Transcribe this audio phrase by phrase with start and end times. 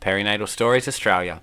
[0.00, 1.42] Perinatal Stories Australia.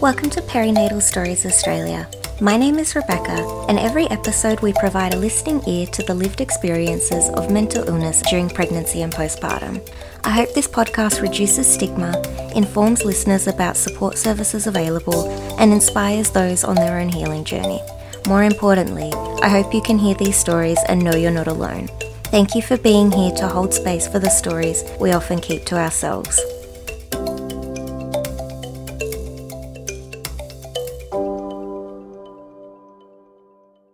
[0.00, 2.08] Welcome to Perinatal Stories Australia.
[2.40, 6.40] My name is Rebecca, and every episode we provide a listening ear to the lived
[6.40, 9.80] experiences of mental illness during pregnancy and postpartum.
[10.24, 12.20] I hope this podcast reduces stigma,
[12.56, 17.80] informs listeners about support services available, and inspires those on their own healing journey.
[18.26, 21.86] More importantly, I hope you can hear these stories and know you're not alone.
[22.24, 25.76] Thank you for being here to hold space for the stories we often keep to
[25.76, 26.40] ourselves.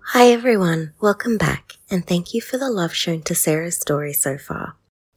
[0.07, 4.39] Hi everyone, welcome back, and thank you for the love shown to Sarah's story so
[4.39, 4.77] far.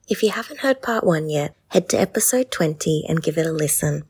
[0.09, 3.53] If you haven't heard part 1 yet, head to episode 20 and give it a
[3.53, 4.03] listen.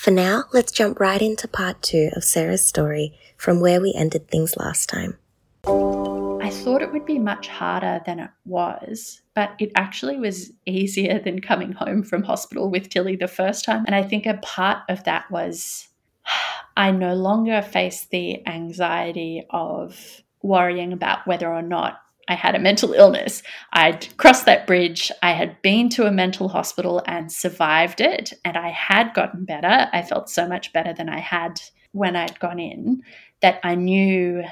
[0.00, 4.28] For now, let's jump right into part 2 of Sarah's story from where we ended
[4.28, 5.18] things last time.
[5.66, 11.18] I thought it would be much harder than it was, but it actually was easier
[11.18, 13.84] than coming home from hospital with Tilly the first time.
[13.84, 15.88] And I think a part of that was
[16.78, 22.00] I no longer face the anxiety of worrying about whether or not
[22.30, 23.42] I had a mental illness.
[23.72, 25.10] I'd crossed that bridge.
[25.20, 29.88] I had been to a mental hospital and survived it, and I had gotten better.
[29.92, 33.02] I felt so much better than I had when I'd gone in
[33.40, 34.44] that I knew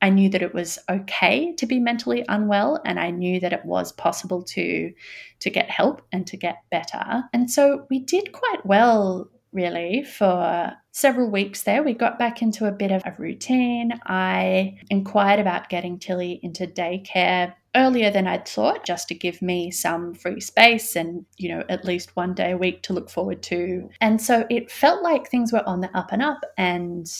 [0.00, 3.64] I knew that it was okay to be mentally unwell and I knew that it
[3.64, 4.92] was possible to
[5.40, 7.22] to get help and to get better.
[7.32, 11.82] And so we did quite well really for several weeks there.
[11.82, 13.98] We got back into a bit of a routine.
[14.06, 19.70] I inquired about getting Tilly into daycare earlier than I'd thought, just to give me
[19.70, 23.42] some free space and, you know, at least one day a week to look forward
[23.44, 23.88] to.
[24.00, 26.40] And so it felt like things were on the up and up.
[26.58, 27.10] And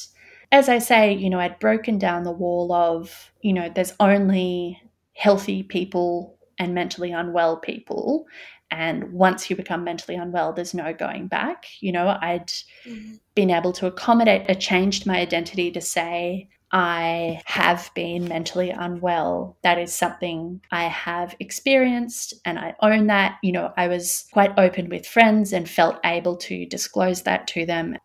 [0.51, 4.83] as I say, you know, I'd broken down the wall of, you know, there's only
[5.15, 8.27] healthy people and mentally unwell people
[8.73, 11.67] and once you become mentally unwell there's no going back.
[11.81, 12.49] You know i'd
[12.87, 13.15] mm-hmm.
[13.35, 19.59] been able to accommodate i changed my identity to say i have been mentally unwell.
[19.63, 23.39] That is something i have experienced and i own that.
[23.43, 27.67] You know i was quite open with friends and felt able to disclose that to
[27.67, 27.97] them.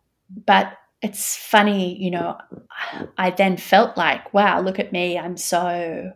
[0.46, 2.36] But it's funny you know
[3.16, 5.18] i then felt like wow look at me.
[5.18, 6.12] I'm so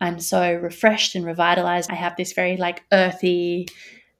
[0.00, 1.90] I'm so refreshed and revitalized.
[1.90, 3.68] I have this very like earthy,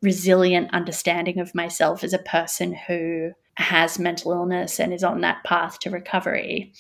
[0.01, 5.45] resilient understanding of myself as a person who has mental illness and is on that
[5.45, 6.73] path to recovery.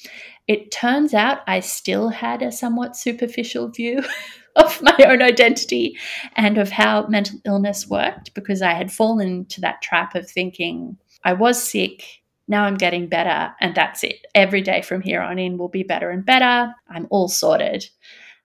[0.49, 4.03] It turns out I still had a somewhat superficial view
[4.57, 5.97] of my own identity
[6.37, 10.97] and of how mental illness worked because I had fallen into that trap of thinking
[11.25, 12.05] I was sick.
[12.49, 14.27] Now I'm getting better, and that's it.
[14.35, 16.75] Every day from here on in will be better and better.
[16.89, 17.87] I'm all sorted.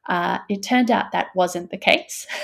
[0.08, 2.26] Uh, it turned out that wasn't the case.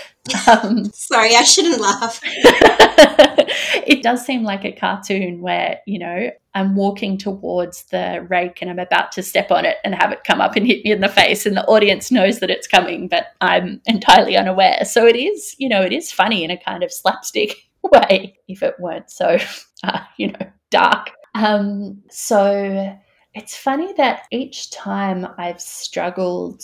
[0.47, 2.21] Um, Sorry, I shouldn't laugh.
[2.23, 8.71] it does seem like a cartoon where, you know, I'm walking towards the rake and
[8.71, 11.01] I'm about to step on it and have it come up and hit me in
[11.01, 14.85] the face, and the audience knows that it's coming, but I'm entirely unaware.
[14.85, 18.63] So it is, you know, it is funny in a kind of slapstick way if
[18.63, 19.37] it weren't so,
[19.83, 21.11] uh, you know, dark.
[21.35, 22.97] Um, so
[23.33, 26.63] it's funny that each time I've struggled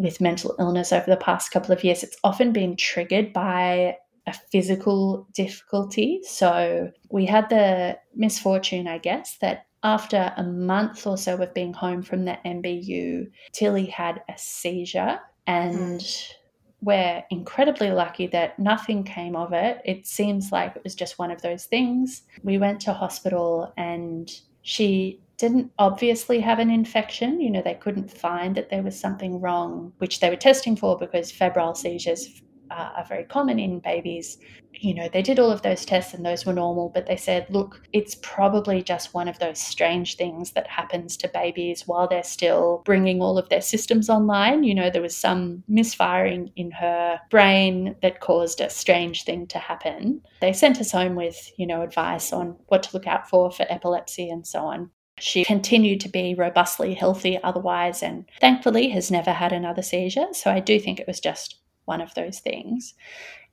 [0.00, 3.96] with mental illness over the past couple of years, it's often been triggered by
[4.26, 6.20] a physical difficulty.
[6.24, 11.74] So we had the misfortune, I guess, that after a month or so of being
[11.74, 16.32] home from the MBU, Tilly had a seizure and mm.
[16.80, 19.82] we're incredibly lucky that nothing came of it.
[19.84, 22.22] It seems like it was just one of those things.
[22.42, 24.30] We went to hospital and
[24.62, 27.40] she didn't obviously have an infection.
[27.40, 30.98] You know, they couldn't find that there was something wrong, which they were testing for
[30.98, 34.38] because febrile seizures uh, are very common in babies.
[34.72, 37.46] You know, they did all of those tests and those were normal, but they said,
[37.48, 42.22] look, it's probably just one of those strange things that happens to babies while they're
[42.22, 44.62] still bringing all of their systems online.
[44.62, 49.58] You know, there was some misfiring in her brain that caused a strange thing to
[49.58, 50.20] happen.
[50.40, 53.66] They sent us home with, you know, advice on what to look out for for
[53.68, 54.90] epilepsy and so on.
[55.20, 60.28] She continued to be robustly healthy otherwise, and thankfully has never had another seizure.
[60.32, 62.94] So I do think it was just one of those things.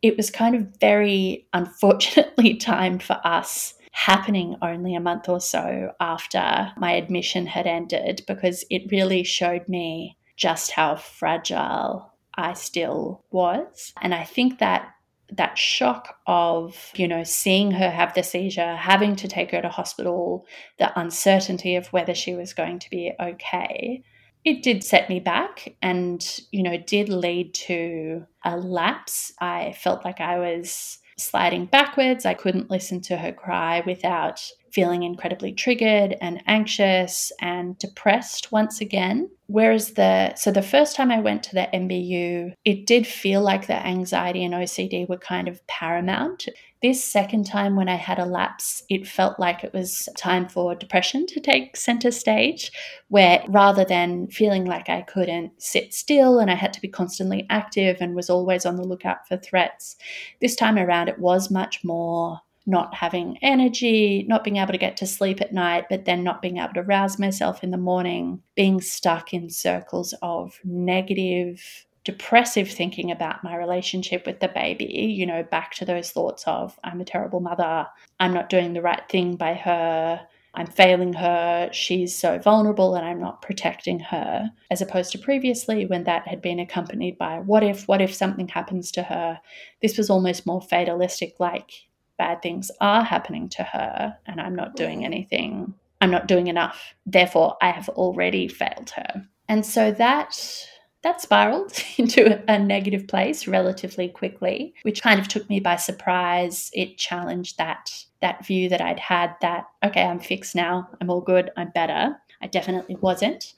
[0.01, 5.91] It was kind of very unfortunately timed for us happening only a month or so
[5.99, 13.25] after my admission had ended because it really showed me just how fragile I still
[13.31, 13.93] was.
[13.99, 14.93] And I think that
[15.31, 19.69] that shock of, you know, seeing her have the seizure, having to take her to
[19.69, 20.45] hospital,
[20.79, 24.03] the uncertainty of whether she was going to be okay,
[24.45, 29.33] it did set me back and, you know, did lead to a lapse.
[29.41, 32.25] I felt like I was sliding backwards.
[32.25, 34.41] I couldn't listen to her cry without
[34.77, 39.27] feeling incredibly triggered and anxious and depressed once again.
[39.47, 43.65] Whereas the so the first time I went to the MBU, it did feel like
[43.65, 46.47] the anxiety and OCD were kind of paramount.
[46.83, 50.75] This second time when I had a lapse, it felt like it was time for
[50.75, 52.71] depression to take center stage,
[53.07, 57.47] where rather than feeling like I couldn't sit still and I had to be constantly
[57.49, 59.95] active and was always on the lookout for threats,
[60.39, 64.97] this time around it was much more not having energy, not being able to get
[64.97, 68.41] to sleep at night, but then not being able to rouse myself in the morning,
[68.55, 75.25] being stuck in circles of negative, depressive thinking about my relationship with the baby, you
[75.25, 77.87] know, back to those thoughts of I'm a terrible mother,
[78.19, 80.21] I'm not doing the right thing by her.
[80.53, 85.85] I'm failing her, she's so vulnerable and I'm not protecting her, as opposed to previously
[85.85, 89.39] when that had been accompanied by what if, what if something happens to her?
[89.83, 91.69] This was almost more fatalistic, like
[92.17, 96.93] bad things are happening to her and I'm not doing anything, I'm not doing enough.
[97.05, 99.27] Therefore, I have already failed her.
[99.47, 100.67] And so that
[101.03, 106.69] that spiraled into a negative place relatively quickly, which kind of took me by surprise.
[106.73, 107.91] It challenged that
[108.21, 112.17] that view that I'd had that okay, I'm fixed now, I'm all good, I'm better.
[112.41, 113.53] I definitely wasn't.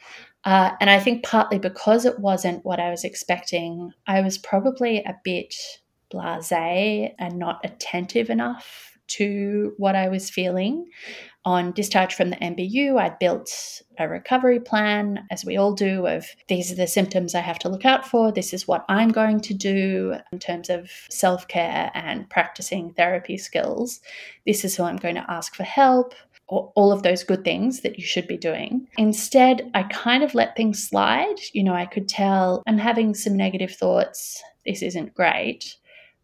[0.45, 4.99] Uh, and I think partly because it wasn't what I was expecting, I was probably
[4.99, 5.53] a bit
[6.09, 10.87] blase and not attentive enough to what I was feeling.
[11.45, 16.27] On discharge from the MBU, I built a recovery plan, as we all do, of
[16.47, 18.31] these are the symptoms I have to look out for.
[18.31, 23.37] This is what I'm going to do in terms of self care and practicing therapy
[23.37, 23.99] skills.
[24.45, 26.13] This is who I'm going to ask for help
[26.49, 28.87] all of those good things that you should be doing.
[28.97, 31.35] Instead, I kind of let things slide.
[31.53, 34.41] You know, I could tell I'm having some negative thoughts.
[34.65, 35.77] This isn't great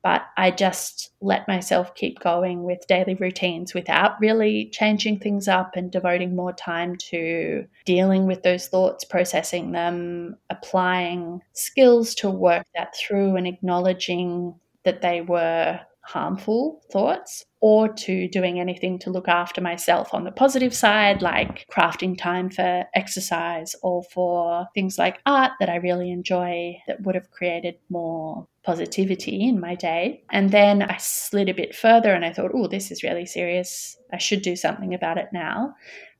[0.05, 5.71] but I just let myself keep going with daily routines without really changing things up
[5.75, 12.67] and devoting more time to dealing with those thoughts, processing them, applying skills to work
[12.75, 14.53] that through and acknowledging
[14.83, 20.31] that they were harmful thoughts or to doing anything to look after myself on the
[20.31, 26.11] positive side, like crafting time for exercise or for things like art that I really
[26.11, 30.23] enjoy that would have created more positivity in my day.
[30.29, 33.97] And then I slid a bit further and I thought, oh, this is really serious.
[34.13, 35.73] I should do something about it now.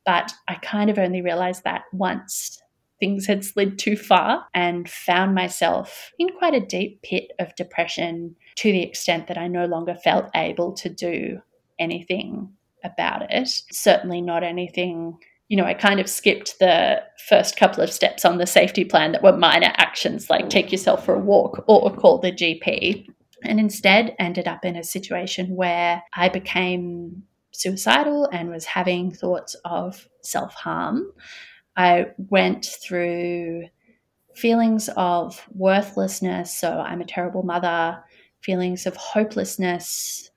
[0.04, 2.60] But I kind of only realized that once
[3.00, 8.36] things had slid too far and found myself in quite a deep pit of depression
[8.56, 10.32] to the extent that I no longer felt mm.
[10.36, 11.42] able to do
[11.80, 12.50] anything
[12.84, 13.50] about it.
[13.72, 15.18] Certainly not anything,
[15.50, 19.12] you know, I kind of skipped the first couple of steps on the safety plan
[19.12, 23.08] that were minor actions like take yourself for a walk or call the GP.
[23.44, 29.56] And instead ended up in a situation where I became suicidal and was having thoughts
[29.66, 31.12] of self harm.
[31.78, 33.66] I went through
[34.36, 36.60] feelings of worthlessness.
[36.60, 38.04] So I'm a terrible mother,
[38.46, 40.30] feelings of hopelessness.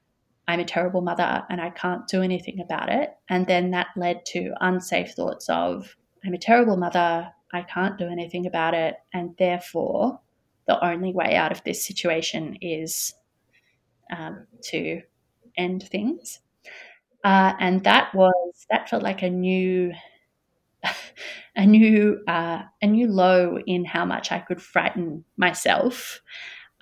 [0.47, 3.11] I'm a terrible mother and I can't do anything about it.
[3.29, 5.95] And then that led to unsafe thoughts of,
[6.25, 8.97] I'm a terrible mother, I can't do anything about it.
[9.13, 10.21] And therefore,
[10.67, 13.15] the only way out of this situation is
[14.17, 15.03] um, to
[15.57, 16.41] end things.
[17.25, 19.93] Uh, and that was, that felt like a new
[21.57, 26.21] a new uh, a new low in how much I could frighten myself.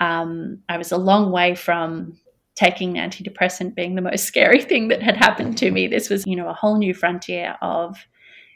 [0.01, 2.19] Um, I was a long way from
[2.55, 5.87] taking an antidepressant being the most scary thing that had happened to me.
[5.87, 7.97] This was, you know, a whole new frontier of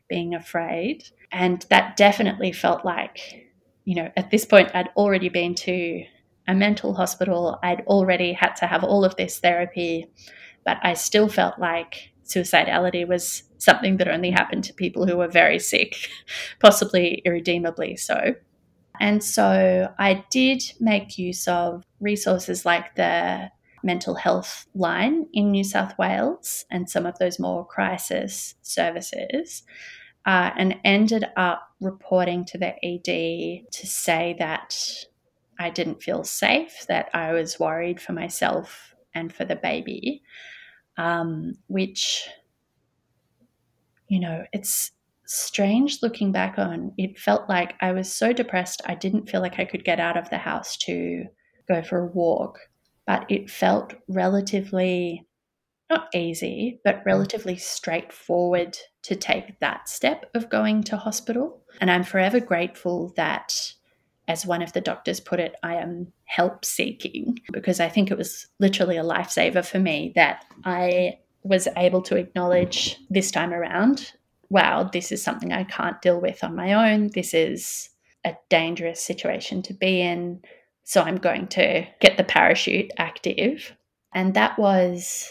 [0.08, 3.48] being afraid, and that definitely felt like,
[3.84, 6.04] you know, at this point I'd already been to
[6.48, 7.58] a mental hospital.
[7.62, 10.10] I'd already had to have all of this therapy,
[10.64, 15.28] but I still felt like suicidality was something that only happened to people who were
[15.28, 16.08] very sick,
[16.60, 18.34] possibly irredeemably so.
[19.00, 23.50] And so I did make use of resources like the
[23.82, 29.62] mental health line in New South Wales and some of those more crisis services,
[30.26, 34.76] uh, and ended up reporting to the ED to say that
[35.58, 40.22] I didn't feel safe, that I was worried for myself and for the baby,
[40.98, 42.28] um, which
[44.10, 44.90] you know, it's
[45.30, 46.92] strange looking back on.
[46.98, 50.16] It felt like I was so depressed, I didn't feel like I could get out
[50.16, 51.24] of the house to
[51.68, 52.58] go for a walk,
[53.06, 55.26] but it felt relatively
[55.88, 57.06] not easy, but mm.
[57.06, 61.62] relatively straightforward to take that step of going to hospital.
[61.80, 63.74] And I'm forever grateful that,
[64.28, 68.18] as one of the doctors put it, I am help seeking because I think it
[68.18, 74.12] was literally a lifesaver for me that I was able to acknowledge this time around
[74.50, 77.10] wow, this is something I can't deal with on my own.
[77.14, 77.88] This is
[78.24, 80.42] a dangerous situation to be in.
[80.84, 83.74] So I'm going to get the parachute active.
[84.12, 85.30] And that was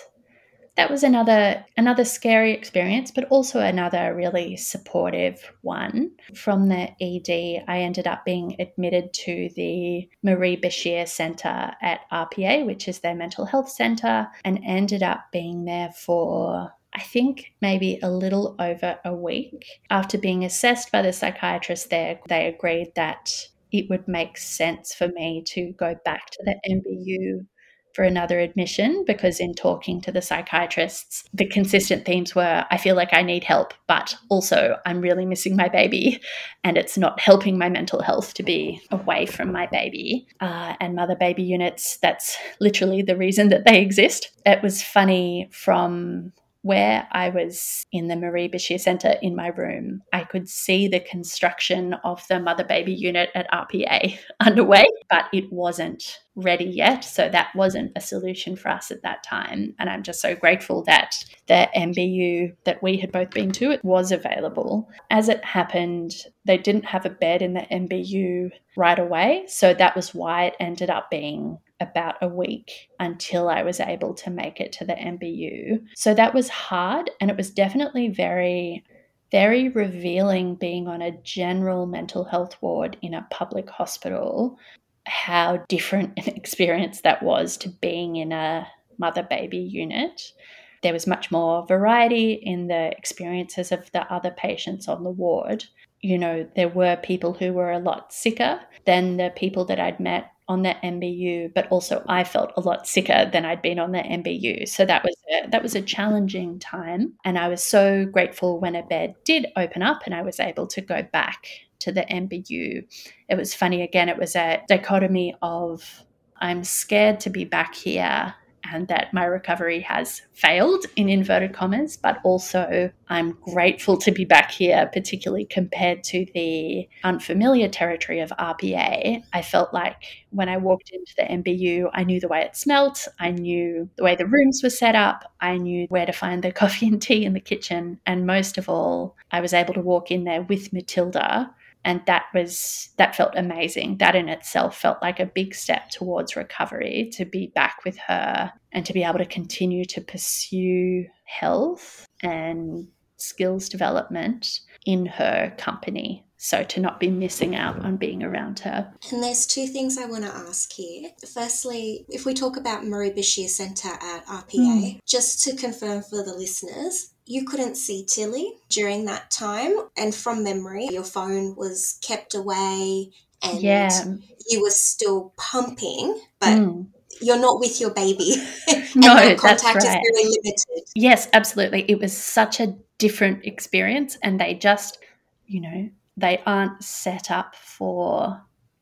[0.80, 7.66] that was another another scary experience but also another really supportive one from the ed
[7.68, 13.14] i ended up being admitted to the marie bashir center at rpa which is their
[13.14, 19.00] mental health center and ended up being there for I think maybe a little over
[19.06, 19.66] a week.
[19.90, 25.08] After being assessed by the psychiatrist there, they agreed that it would make sense for
[25.10, 27.46] me to go back to the MBU
[27.94, 32.96] for another admission because in talking to the psychiatrists, the consistent themes were I feel
[32.96, 36.22] like I need help, but also I'm really missing my baby
[36.64, 40.28] and it's not helping my mental health to be away from my baby.
[40.40, 44.32] Uh, and mother baby units, that's literally the reason that they exist.
[44.46, 50.02] It was funny from where I was in the Marie Bashir Centre in my room,
[50.12, 55.52] I could see the construction of the mother baby unit at RPA underway, but it
[55.52, 57.04] wasn't ready yet.
[57.04, 59.76] So that wasn't a solution for us at that time.
[59.80, 61.16] And I'm just so grateful that
[61.48, 64.90] the MBU that we had both been to it was available.
[65.10, 66.14] As it happened,
[66.46, 69.46] they didn't have a bed in the MBU right away.
[69.48, 74.14] So that was why it ended up being about a week until I was able
[74.16, 75.86] to make it to the MBU.
[75.96, 78.84] So that was hard and it was definitely very
[79.32, 84.58] very revealing being on a general mental health ward in a public hospital
[85.06, 88.68] how different an experience that was to being in a
[88.98, 90.34] mother baby unit.
[90.82, 95.66] There was much more variety in the experiences of the other patients on the ward.
[96.02, 100.00] You know, there were people who were a lot sicker than the people that I'd
[100.00, 103.92] met on the MBU, but also I felt a lot sicker than I'd been on
[103.92, 104.68] the MBU.
[104.68, 108.76] So that was a, that was a challenging time, and I was so grateful when
[108.76, 111.46] a bed did open up and I was able to go back
[111.80, 112.84] to the MBU.
[113.30, 114.10] It was funny again.
[114.10, 116.04] It was a dichotomy of
[116.42, 118.34] I'm scared to be back here
[118.72, 124.26] and that my recovery has failed in inverted commas, but also I'm grateful to be
[124.26, 129.24] back here, particularly compared to the unfamiliar territory of RPA.
[129.34, 133.08] I felt like when I walked into the MBU, I knew the way it smelt,
[133.20, 136.52] I knew the way the rooms were set up, I knew where to find the
[136.60, 140.12] coffee and tea in the kitchen, and most of all, I was able to walk
[140.12, 141.54] in there with Matilda
[141.86, 146.36] and that was that felt amazing that in itself felt like a big step towards
[146.36, 152.08] recovery to be back with her and to be able to continue to pursue health
[152.22, 158.60] and skills development in her company so to not be missing out on being around
[158.60, 158.94] her.
[159.12, 161.10] And there's two things I want to ask here.
[161.34, 165.00] Firstly, if we talk about Marie Bashir Centre at RPA, mm.
[165.06, 169.78] just to confirm for the listeners, you couldn't see Tilly during that time.
[169.96, 173.12] And from memory, your phone was kept away
[173.44, 174.04] and yeah.
[174.50, 176.88] you were still pumping, but mm.
[177.22, 178.36] you're not with your baby.
[178.96, 179.76] no, that's right.
[179.76, 180.90] is very limited.
[180.96, 181.86] Yes, absolutely.
[181.88, 184.98] It was such a different experience, and they just,
[185.46, 188.42] you know, they aren't set up for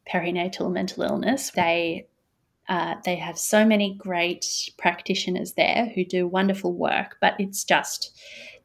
[0.10, 1.52] perinatal mental illness.
[1.52, 2.08] They
[2.70, 4.46] uh, they have so many great
[4.78, 8.18] practitioners there who do wonderful work, but it's just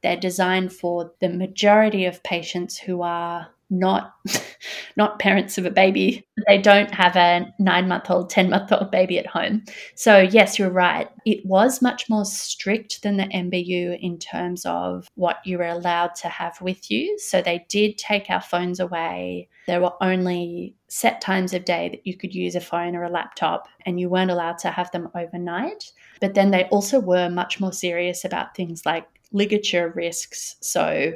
[0.02, 4.14] they're designed for the majority of patients who are not
[4.96, 6.24] not parents of a baby.
[6.46, 9.64] They don't have a 9 month old 10 month old baby at home.
[9.94, 11.08] So yes you're right.
[11.24, 16.14] It was much more strict than the MBU in terms of what you were allowed
[16.16, 17.18] to have with you.
[17.18, 19.48] So they did take our phones away.
[19.66, 23.10] There were only set times of day that you could use a phone or a
[23.10, 25.92] laptop and you weren't allowed to have them overnight.
[26.20, 31.12] But then they also were much more serious about things like ligature risks so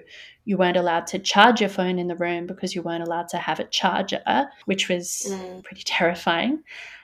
[0.46, 3.36] you weren't allowed to charge your phone in the room because you weren't allowed to
[3.36, 5.62] have a charger, which was mm.
[5.64, 6.62] pretty terrifying.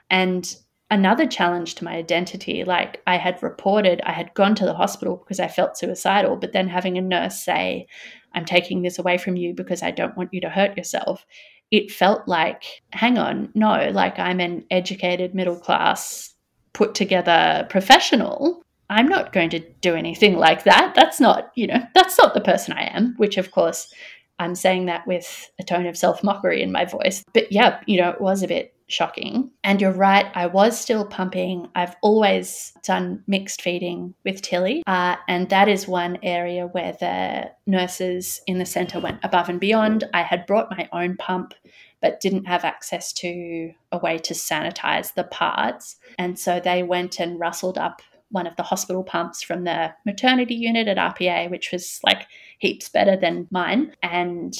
[0.09, 0.57] And
[0.92, 5.16] another challenge to my identity, like I had reported, I had gone to the hospital
[5.16, 7.88] because I felt suicidal, but then having a nurse say,
[8.33, 11.26] I'm taking this away from you because I don't want you to hurt yourself.
[11.73, 16.33] It felt like, hang on, no, like I'm an educated, middle class,
[16.75, 18.62] put together professional
[18.92, 20.92] I'm not going to do anything like that.
[20.94, 23.92] That's not, you know, that's not the person I am, which of course
[24.38, 27.25] I'm saying that with a tone of self mockery in my voice.
[27.32, 29.50] But yeah, you know, it was a bit shocking.
[29.64, 31.68] And you're right, I was still pumping.
[31.75, 37.50] I've always done mixed feeding with Tilly, uh, and that is one area where the
[37.66, 40.04] nurses in the centre went above and beyond.
[40.12, 41.54] I had brought my own pump
[42.02, 45.96] but didn't have access to a way to sanitize the parts.
[46.18, 50.54] And so they went and rustled up one of the hospital pumps from the maternity
[50.54, 52.26] unit at RPA, which was like
[52.58, 54.54] heaps better than mine, and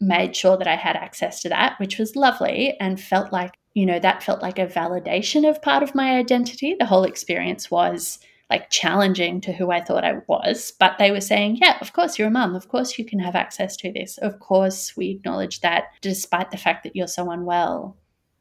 [0.00, 3.84] made sure that I had access to that, which was lovely and felt like, you
[3.84, 6.76] know, that felt like a validation of part of my identity.
[6.78, 8.18] The whole experience was
[8.50, 10.72] like challenging to who I thought I was.
[10.78, 12.54] But they were saying, yeah, of course you're a mum.
[12.54, 14.18] Of course you can have access to this.
[14.18, 17.96] Of course we acknowledge that despite the fact that you're so unwell,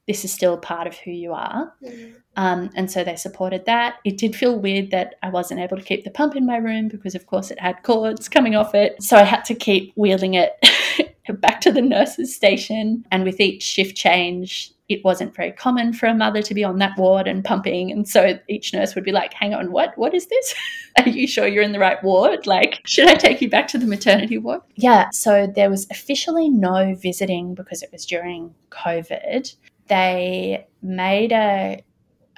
[0.08, 1.74] this is still part of who you are.
[1.84, 2.16] Mm.
[2.38, 3.96] Um, and so they supported that.
[4.06, 6.88] It did feel weird that I wasn't able to keep the pump in my room
[6.88, 9.02] because, of course, it had cords coming off it.
[9.02, 10.54] So I had to keep wheeling it
[11.42, 13.04] back to the nurse's station.
[13.12, 16.78] And with each shift change, it wasn't very common for a mother to be on
[16.78, 17.92] that ward and pumping.
[17.92, 19.98] And so each nurse would be like, hang on, what?
[19.98, 20.56] What is this?
[21.00, 22.48] Are you sure you're in the right ward?
[22.48, 24.62] Like, should I take you back to the maternity ward?
[24.76, 25.10] Yeah.
[25.12, 29.56] So there was officially no visiting because it was during COVID.
[29.88, 31.84] They made a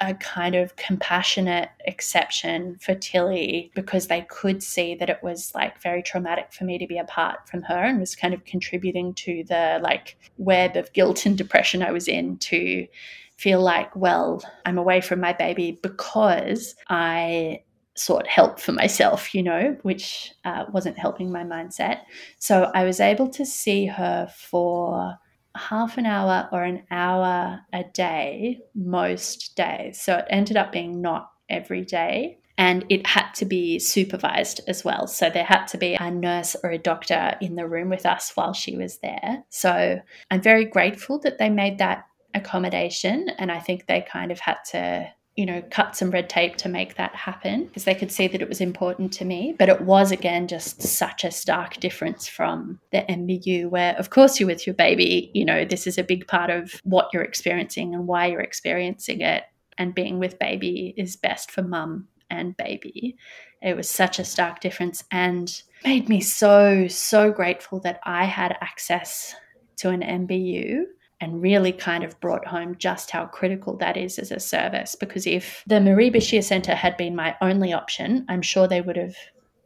[0.02, 5.80] a kind of compassionate exception for Tilly because they could see that it was like
[5.82, 9.44] very traumatic for me to be apart from her and was kind of contributing to
[9.44, 12.86] the like web of guilt and depression I was in to
[13.36, 17.62] feel like, well, I'm away from my baby because I
[17.94, 22.00] sought help for myself, you know, which uh, wasn't helping my mindset.
[22.38, 25.18] So I was able to see her for
[25.60, 30.00] half an hour or an hour a day most days.
[30.00, 32.38] So it ended up being not every day.
[32.58, 35.06] And it had to be supervised as well.
[35.06, 38.32] So there had to be a nurse or a doctor in the room with us
[38.34, 39.42] while she was there.
[39.48, 39.98] So
[40.30, 43.30] I'm very grateful that they made that accommodation.
[43.38, 46.68] And I think they kind of had to you know, cut some red tape to
[46.68, 49.54] make that happen because they could see that it was important to me.
[49.58, 54.38] But it was, again, just such a stark difference from the MBU, where, of course,
[54.38, 55.30] you're with your baby.
[55.32, 59.22] You know, this is a big part of what you're experiencing and why you're experiencing
[59.22, 59.44] it.
[59.78, 63.16] And being with baby is best for mum and baby.
[63.62, 68.58] It was such a stark difference and made me so, so grateful that I had
[68.60, 69.34] access
[69.76, 70.82] to an MBU
[71.20, 74.94] and really kind of brought home just how critical that is as a service.
[74.94, 78.96] Because if the Marie Bashir Centre had been my only option, I'm sure they would
[78.96, 79.16] have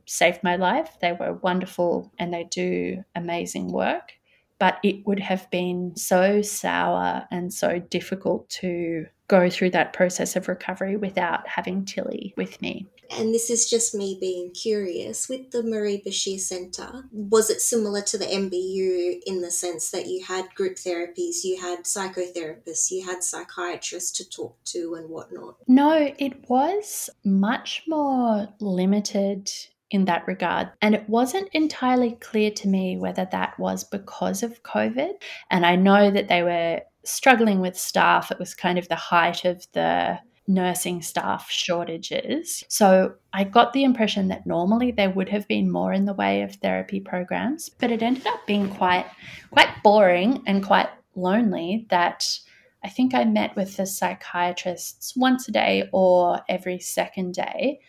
[0.06, 0.96] saved my life.
[1.00, 4.12] They were wonderful and they do amazing work.
[4.58, 10.36] But it would have been so sour and so difficult to go through that process
[10.36, 12.86] of recovery without having Tilly with me
[13.16, 18.02] and this is just me being curious, with the Marie Bashir Centre, was it similar
[18.02, 23.04] to the MBU in the sense that you had group therapies, you had psychotherapists, you
[23.04, 25.56] had psychiatrists to talk to and whatnot?
[25.68, 29.50] No, it was much more limited
[29.90, 30.70] in that regard.
[30.82, 35.12] And it wasn't entirely clear to me whether that was because of COVID.
[35.50, 38.30] And I know that they were struggling with staff.
[38.30, 42.64] It was kind of the height of the nursing staff shortages.
[42.68, 46.42] So I got the impression that normally there would have been more in the way
[46.42, 49.06] of therapy programs, but it ended up being quite
[49.50, 52.38] quite boring and quite lonely that
[52.82, 57.80] I think I met with the psychiatrists once a day or every second day.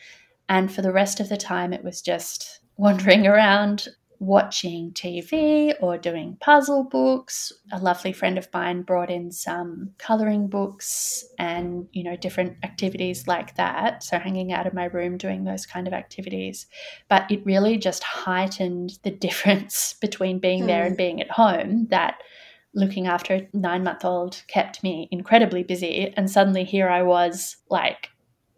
[0.48, 5.98] And for the rest of the time, it was just wandering around watching TV or
[5.98, 7.52] doing puzzle books.
[7.72, 13.28] A lovely friend of mine brought in some coloring books and, you know, different activities
[13.28, 14.04] like that.
[14.04, 16.68] So hanging out of my room doing those kind of activities.
[17.10, 20.68] But it really just heightened the difference between being mm.
[20.68, 20.98] there and hmm.
[20.98, 22.18] being at home that
[22.74, 26.14] looking after a nine month old kept me incredibly busy.
[26.16, 28.10] And suddenly here I was like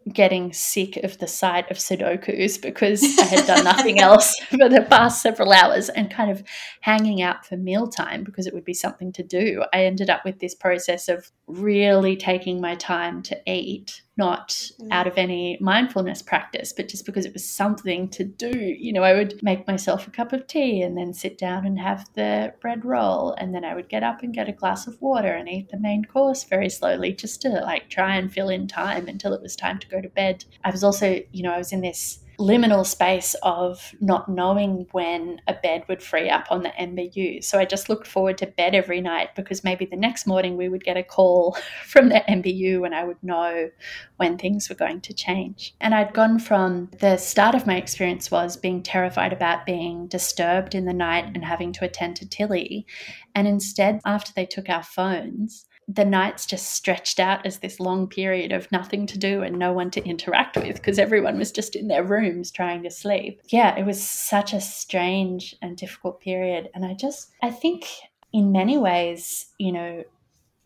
[0.08, 4.86] getting sick of the sight of Sudokus because I had done nothing else for the
[4.88, 6.42] past several hours and kind of
[6.80, 9.64] hanging out for mealtime because it would be something to do.
[9.72, 14.88] I ended up with this process of really taking my time to eat not mm.
[14.90, 18.50] out of any mindfulness practice, but just because it was something to do.
[18.50, 21.78] You know, I would make myself a cup of tea and then sit down and
[21.78, 23.32] have the bread roll.
[23.38, 25.78] And then I would get up and get a glass of water and eat the
[25.78, 29.56] main course very slowly just to like try and fill in time until it was
[29.56, 30.44] time to go to bed.
[30.64, 35.40] I was also, you know, I was in this liminal space of not knowing when
[35.48, 37.42] a bed would free up on the MBU.
[37.42, 40.68] So I just looked forward to bed every night because maybe the next morning we
[40.68, 43.70] would get a call from the MBU and I would know
[44.16, 45.74] when things were going to change.
[45.80, 50.74] And I'd gone from the start of my experience was being terrified about being disturbed
[50.74, 52.86] in the night and having to attend to Tilly.
[53.34, 58.06] And instead, after they took our phones, the nights just stretched out as this long
[58.06, 61.74] period of nothing to do and no one to interact with because everyone was just
[61.74, 63.40] in their rooms trying to sleep.
[63.48, 66.68] Yeah, it was such a strange and difficult period.
[66.74, 67.86] And I just, I think
[68.34, 70.04] in many ways, you know,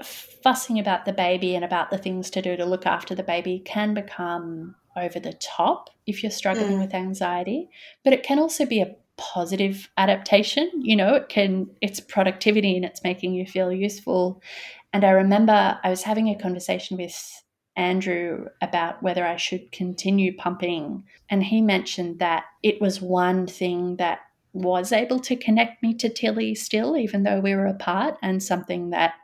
[0.02, 3.60] fussing about the baby and about the things to do to look after the baby
[3.64, 6.80] can become over the top if you're struggling mm.
[6.80, 7.70] with anxiety,
[8.02, 12.84] but it can also be a positive adaptation you know it can it's productivity and
[12.84, 14.40] it's making you feel useful
[14.92, 17.42] and I remember I was having a conversation with
[17.76, 21.04] Andrew about whether I should continue pumping.
[21.30, 24.20] And he mentioned that it was one thing that
[24.52, 28.90] was able to connect me to Tilly still, even though we were apart, and something
[28.90, 29.14] that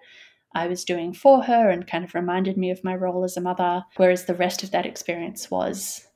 [0.55, 3.43] I was doing for her and kind of reminded me of my role as a
[3.43, 3.85] mother.
[3.97, 6.07] Whereas the rest of that experience was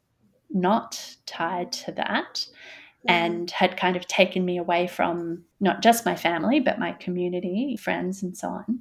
[0.49, 3.11] not tied to that mm-hmm.
[3.11, 7.77] and had kind of taken me away from not just my family, but my community,
[7.77, 8.81] friends, and so on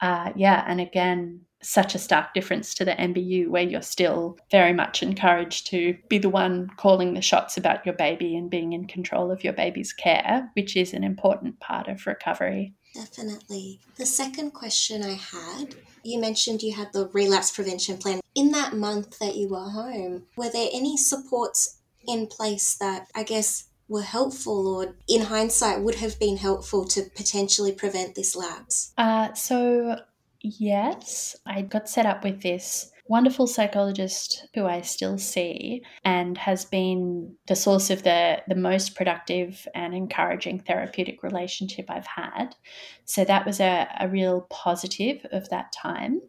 [0.00, 4.72] uh, yeah, and again, such a stark difference to the MBU where you're still very
[4.72, 8.86] much encouraged to be the one calling the shots about your baby and being in
[8.86, 12.74] control of your baby's care, which is an important part of recovery.
[12.94, 13.80] Definitely.
[13.96, 15.74] The second question I had
[16.06, 18.20] you mentioned you had the relapse prevention plan.
[18.34, 23.24] In that month that you were home, were there any supports in place that I
[23.24, 28.92] guess were helpful or in hindsight would have been helpful to potentially prevent this lapse?
[28.98, 29.96] Uh, so,
[30.40, 36.64] yes, I got set up with this wonderful psychologist who I still see and has
[36.64, 42.56] been the source of the, the most productive and encouraging therapeutic relationship I've had.
[43.04, 46.20] So that was a, a real positive of that time.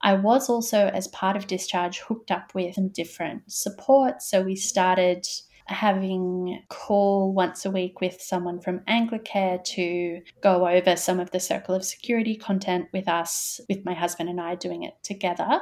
[0.00, 4.22] I was also, as part of discharge, hooked up with some different support.
[4.22, 5.26] So we started
[5.66, 11.40] having call once a week with someone from Anglicare to go over some of the
[11.40, 15.60] circle of security content with us, with my husband and I doing it together.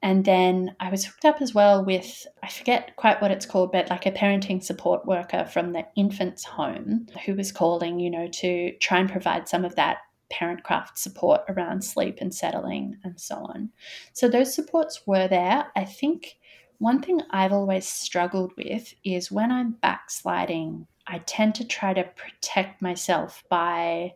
[0.00, 3.72] And then I was hooked up as well with, I forget quite what it's called,
[3.72, 8.28] but like a parenting support worker from the infant's home who was calling, you know,
[8.34, 9.98] to try and provide some of that
[10.30, 13.70] parent craft support around sleep and settling and so on.
[14.12, 15.66] So those supports were there.
[15.74, 16.37] I think
[16.78, 22.04] one thing I've always struggled with is when I'm backsliding, I tend to try to
[22.04, 24.14] protect myself by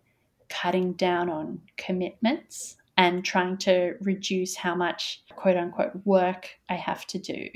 [0.49, 7.07] cutting down on commitments and trying to reduce how much quote unquote work I have
[7.09, 7.49] to do.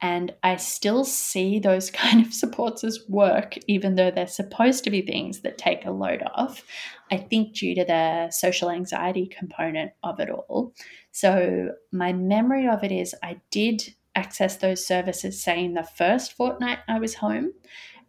[0.00, 4.90] And I still see those kind of supports as work, even though they're supposed to
[4.90, 6.64] be things that take a load off.
[7.12, 10.74] I think due to the social anxiety component of it all.
[11.12, 16.32] So, my memory of it is I did access those services, say, in the first
[16.36, 17.52] fortnight I was home.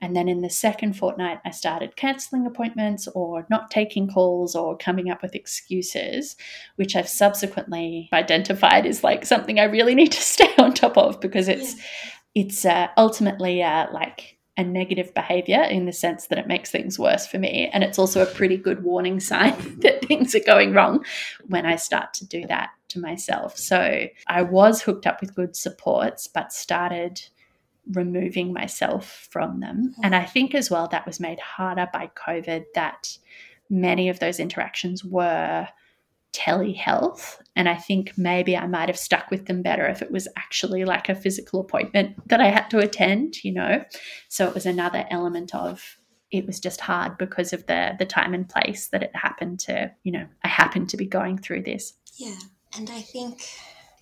[0.02, 4.78] And then in the second fortnight, I started cancelling appointments or not taking calls or
[4.78, 6.36] coming up with excuses,
[6.76, 11.22] which I've subsequently identified as like something I really need to stay on top of
[11.22, 11.84] because it's yeah.
[12.36, 16.98] it's uh, ultimately uh, like a negative behavior in the sense that it makes things
[16.98, 17.70] worse for me.
[17.74, 21.06] And it's also a pretty good warning sign that things are going wrong
[21.48, 23.58] when I start to do that to myself.
[23.58, 27.22] So I was hooked up with good supports, but started
[27.92, 29.92] removing myself from them.
[29.92, 30.02] Mm-hmm.
[30.04, 33.18] And I think as well that was made harder by COVID that
[33.70, 35.68] many of those interactions were
[36.36, 37.38] telehealth.
[37.56, 40.84] And I think maybe I might have stuck with them better if it was actually
[40.84, 43.84] like a physical appointment that I had to attend, you know.
[44.28, 45.98] So it was another element of
[46.32, 49.92] it was just hard because of the the time and place that it happened to,
[50.04, 51.94] you know, I happened to be going through this.
[52.18, 52.36] Yeah.
[52.78, 53.42] And I think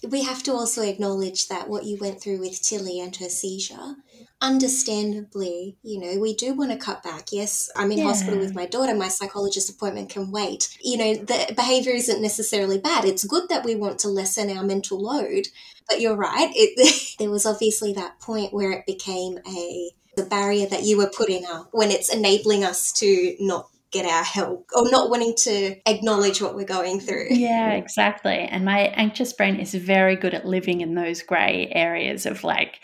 [0.10, 3.96] we have to also acknowledge that what you went through with Tilly and her seizure,
[4.42, 7.28] understandably, you know, we do want to cut back.
[7.32, 8.06] Yes, I'm in yeah.
[8.06, 10.78] hospital with my daughter, my psychologist appointment can wait.
[10.82, 13.06] You know, the behavior isn't necessarily bad.
[13.06, 15.48] It's good that we want to lessen our mental load.
[15.88, 20.68] But you're right, it, there was obviously that point where it became a the barrier
[20.68, 24.90] that you were putting up when it's enabling us to not get our help or
[24.90, 27.28] not wanting to acknowledge what we're going through.
[27.30, 28.40] Yeah, exactly.
[28.50, 32.80] And my anxious brain is very good at living in those grey areas of like,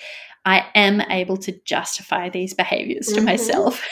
[0.46, 3.26] I am able to justify these behaviors to mm-hmm.
[3.26, 3.84] myself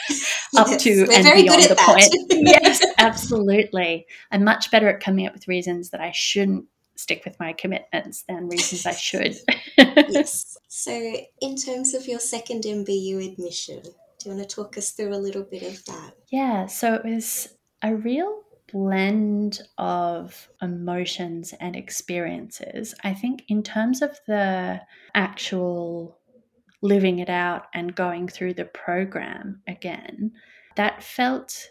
[0.56, 2.14] up yes, to and beyond the point.
[2.30, 4.06] yes, absolutely.
[4.30, 8.22] I'm much better at coming up with reasons that I shouldn't stick with my commitments
[8.22, 9.36] than reasons I should.
[9.76, 10.56] yes.
[10.68, 10.92] So,
[11.40, 13.82] in terms of your second MBU admission,
[14.18, 16.14] do you want to talk us through a little bit of that?
[16.30, 22.94] Yeah, so it was a real blend of emotions and experiences.
[23.04, 24.80] I think, in terms of the
[25.14, 26.18] actual
[26.82, 30.32] living it out and going through the program again,
[30.76, 31.68] that felt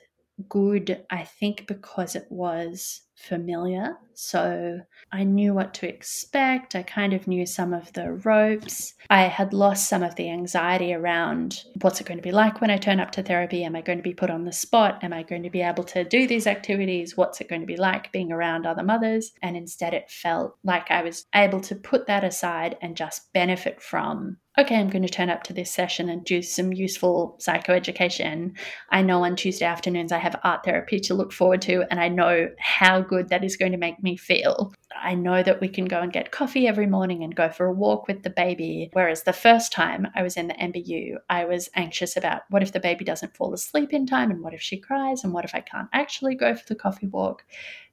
[0.50, 3.97] good, I think, because it was familiar.
[4.13, 4.80] So
[5.12, 6.76] I knew what to expect.
[6.76, 8.93] I kind of knew some of the ropes.
[9.10, 12.69] I had lost some of the anxiety around what's it going to be like when
[12.69, 13.63] I turn up to therapy?
[13.63, 15.04] Am I going to be put on the spot?
[15.04, 17.17] Am I going to be able to do these activities?
[17.17, 19.32] What's it going to be like being around other mothers?
[19.41, 23.82] And instead, it felt like I was able to put that aside and just benefit
[23.82, 28.58] from okay, I'm going to turn up to this session and do some useful psychoeducation.
[28.89, 32.08] I know on Tuesday afternoons I have art therapy to look forward to, and I
[32.08, 34.74] know how good that is going to make me feel.
[35.00, 37.72] I know that we can go and get coffee every morning and go for a
[37.72, 38.89] walk with the baby.
[38.93, 42.72] Whereas the first time I was in the MBU, I was anxious about what if
[42.72, 45.54] the baby doesn't fall asleep in time, and what if she cries, and what if
[45.54, 47.43] I can't actually go for the coffee walk.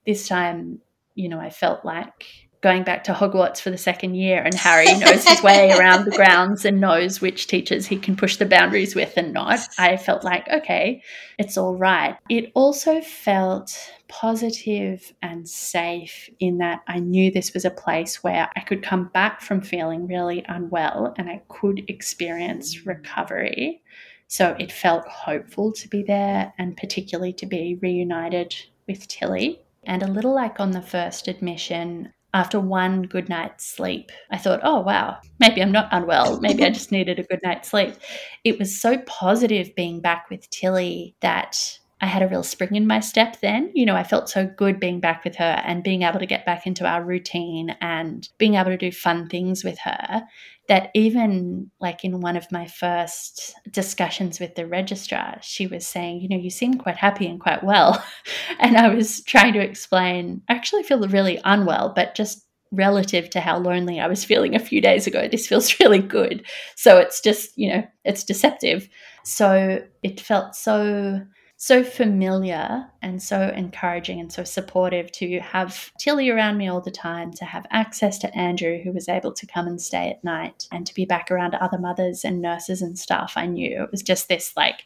[0.06, 0.80] This time,
[1.14, 4.86] you know, I felt like going back to Hogwarts for the second year, and Harry
[4.96, 8.94] knows his way around the grounds and knows which teachers he can push the boundaries
[8.94, 9.60] with and not.
[9.78, 11.02] I felt like, okay,
[11.38, 12.16] it's all right.
[12.30, 18.48] It also felt positive and safe in that I knew this was a place where
[18.56, 23.82] I could come back from feeling really unwell and I could experience recovery.
[24.26, 28.56] So it felt hopeful to be there and particularly to be reunited
[28.88, 29.60] with Tilly.
[29.86, 34.60] And a little like on the first admission, after one good night's sleep, I thought,
[34.64, 36.40] oh, wow, maybe I'm not unwell.
[36.40, 37.94] Maybe I just needed a good night's sleep.
[38.42, 42.86] It was so positive being back with Tilly that I had a real spring in
[42.86, 43.70] my step then.
[43.72, 46.44] You know, I felt so good being back with her and being able to get
[46.44, 50.22] back into our routine and being able to do fun things with her
[50.68, 56.20] that even like in one of my first discussions with the registrar, she was saying,
[56.20, 58.04] you know, you seem quite happy and quite well.
[58.58, 63.40] and I was trying to explain, I actually feel really unwell, but just relative to
[63.40, 66.44] how lonely I was feeling a few days ago, this feels really good.
[66.76, 68.90] So it's just, you know, it's deceptive.
[69.22, 71.24] So it felt so
[71.64, 76.90] so familiar and so encouraging and so supportive to have Tilly around me all the
[76.90, 80.68] time, to have access to Andrew, who was able to come and stay at night,
[80.72, 83.32] and to be back around other mothers and nurses and staff.
[83.36, 84.84] I knew it was just this like,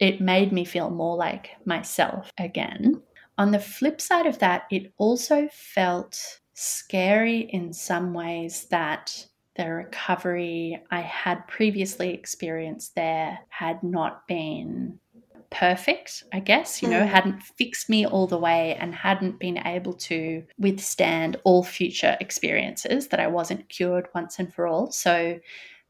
[0.00, 3.00] it made me feel more like myself again.
[3.38, 9.70] On the flip side of that, it also felt scary in some ways that the
[9.70, 14.98] recovery I had previously experienced there had not been
[15.52, 17.06] perfect, I guess, you know, mm.
[17.06, 23.08] hadn't fixed me all the way and hadn't been able to withstand all future experiences,
[23.08, 24.90] that I wasn't cured once and for all.
[24.90, 25.38] So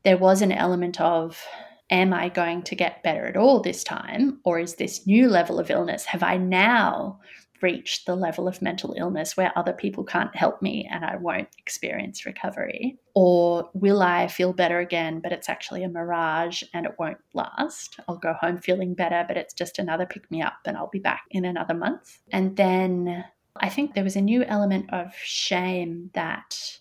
[0.02, 1.42] there was an element of,
[1.90, 4.40] am I going to get better at all this time?
[4.44, 6.04] Or is this new level of illness?
[6.06, 7.20] Have I now
[7.62, 11.48] reach the level of mental illness where other people can't help me and I won't
[11.58, 12.98] experience recovery?
[13.14, 18.00] Or will I feel better again, but it's actually a mirage and it won't last?
[18.08, 20.98] I'll go home feeling better, but it's just another pick me up and I'll be
[20.98, 22.18] back in another month.
[22.32, 23.24] And then
[23.56, 26.78] I think there was a new element of shame that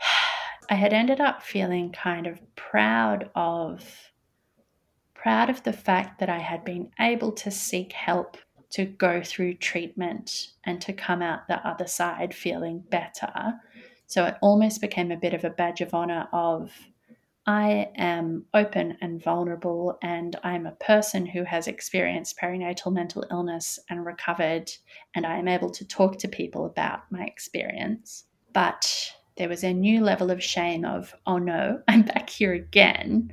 [0.70, 4.10] I had ended up feeling kind of proud of
[5.14, 8.38] proud of the fact that I had been able to seek help
[8.70, 13.54] to go through treatment and to come out the other side feeling better.
[14.06, 16.72] So it almost became a bit of a badge of honor of
[17.46, 23.78] I am open and vulnerable, and I'm a person who has experienced perinatal mental illness
[23.88, 24.70] and recovered,
[25.14, 28.24] and I am able to talk to people about my experience.
[28.52, 33.32] But there was a new level of shame of, oh no, I'm back here again.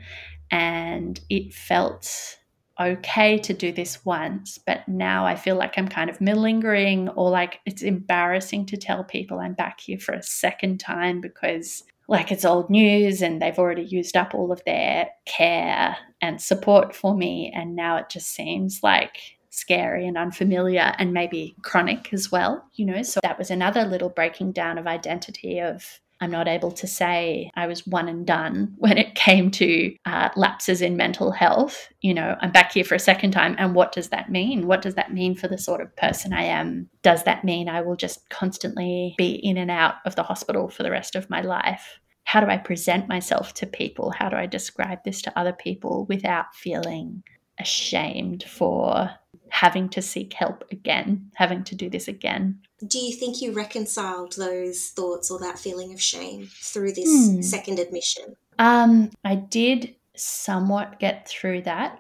[0.50, 2.37] And it felt
[2.80, 7.30] okay to do this once, but now I feel like I'm kind of malingering or
[7.30, 12.32] like it's embarrassing to tell people I'm back here for a second time because like
[12.32, 17.16] it's old news and they've already used up all of their care and support for
[17.16, 17.52] me.
[17.54, 19.18] And now it just seems like
[19.50, 23.02] scary and unfamiliar and maybe chronic as well, you know.
[23.02, 27.52] So that was another little breaking down of identity of I'm not able to say
[27.56, 31.90] I was one and done when it came to uh, lapses in mental health.
[32.02, 33.56] You know, I'm back here for a second time.
[33.58, 34.68] And what does that mean?
[34.68, 36.90] What does that mean for the sort of person I am?
[37.02, 40.84] Does that mean I will just constantly be in and out of the hospital for
[40.84, 42.00] the rest of my life?
[42.24, 44.12] How do I present myself to people?
[44.12, 47.24] How do I describe this to other people without feeling
[47.60, 49.10] ashamed for
[49.50, 52.60] having to seek help again, having to do this again.
[52.86, 57.42] Do you think you reconciled those thoughts or that feeling of shame through this hmm.
[57.42, 58.36] second admission?
[58.60, 62.00] Um, I did somewhat get through that.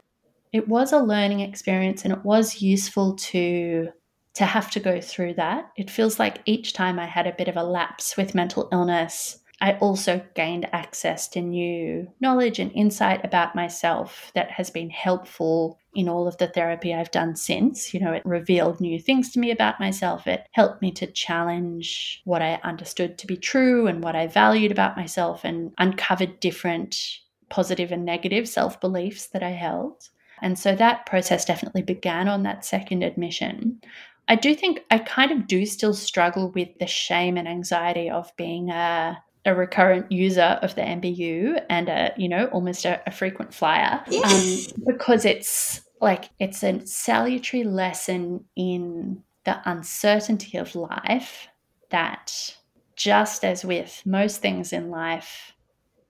[0.53, 3.89] It was a learning experience and it was useful to
[4.35, 5.71] to have to go through that.
[5.75, 9.39] It feels like each time I had a bit of a lapse with mental illness,
[9.59, 15.79] I also gained access to new knowledge and insight about myself that has been helpful
[15.95, 17.91] in all of the therapy I've done since.
[17.91, 20.27] You know, it revealed new things to me about myself.
[20.27, 24.71] It helped me to challenge what I understood to be true and what I valued
[24.71, 30.09] about myself and uncovered different positive and negative self beliefs that I held.
[30.41, 33.81] And so that process definitely began on that second admission.
[34.27, 38.31] I do think I kind of do still struggle with the shame and anxiety of
[38.35, 43.11] being a a recurrent user of the MBU and a you know almost a, a
[43.11, 51.47] frequent flyer um, because it's like it's a salutary lesson in the uncertainty of life
[51.89, 52.57] that
[52.97, 55.53] just as with most things in life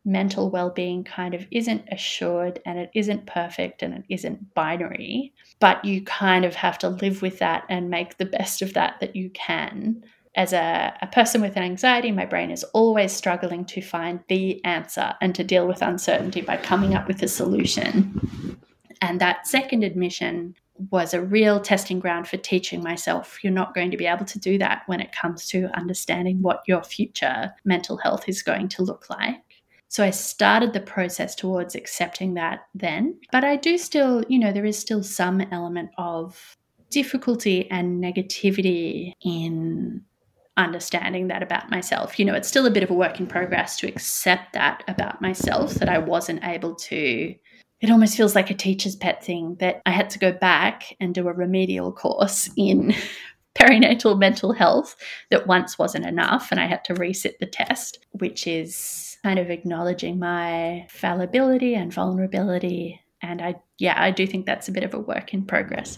[0.04, 5.84] mental well-being kind of isn't assured and it isn't perfect and it isn't binary but
[5.84, 9.16] you kind of have to live with that and make the best of that that
[9.16, 10.02] you can
[10.38, 14.64] as a, a person with an anxiety, my brain is always struggling to find the
[14.64, 18.58] answer and to deal with uncertainty by coming up with a solution.
[19.02, 20.56] And that second admission
[20.92, 24.38] was a real testing ground for teaching myself you're not going to be able to
[24.38, 28.84] do that when it comes to understanding what your future mental health is going to
[28.84, 29.42] look like.
[29.88, 33.18] So I started the process towards accepting that then.
[33.32, 36.56] But I do still, you know, there is still some element of
[36.92, 40.04] difficulty and negativity in
[40.58, 42.20] understanding that about myself.
[42.20, 45.22] You know, it's still a bit of a work in progress to accept that about
[45.22, 47.36] myself that I wasn't able to.
[47.80, 51.14] It almost feels like a teacher's pet thing that I had to go back and
[51.14, 52.96] do a remedial course in
[53.56, 54.96] perinatal mental health
[55.30, 59.50] that once wasn't enough and I had to resit the test, which is kind of
[59.50, 63.02] acknowledging my fallibility and vulnerability.
[63.22, 65.98] And I, yeah, I do think that's a bit of a work in progress.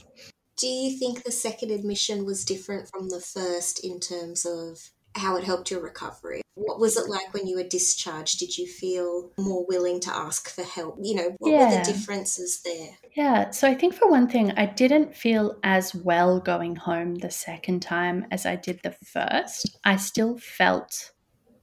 [0.59, 5.37] Do you think the second admission was different from the first in terms of how
[5.37, 6.41] it helped your recovery?
[6.55, 8.39] What was it like when you were discharged?
[8.39, 10.97] Did you feel more willing to ask for help?
[11.01, 11.69] You know, what yeah.
[11.69, 12.89] were the differences there?
[13.15, 17.31] Yeah, so I think for one thing, I didn't feel as well going home the
[17.31, 19.79] second time as I did the first.
[19.85, 21.13] I still felt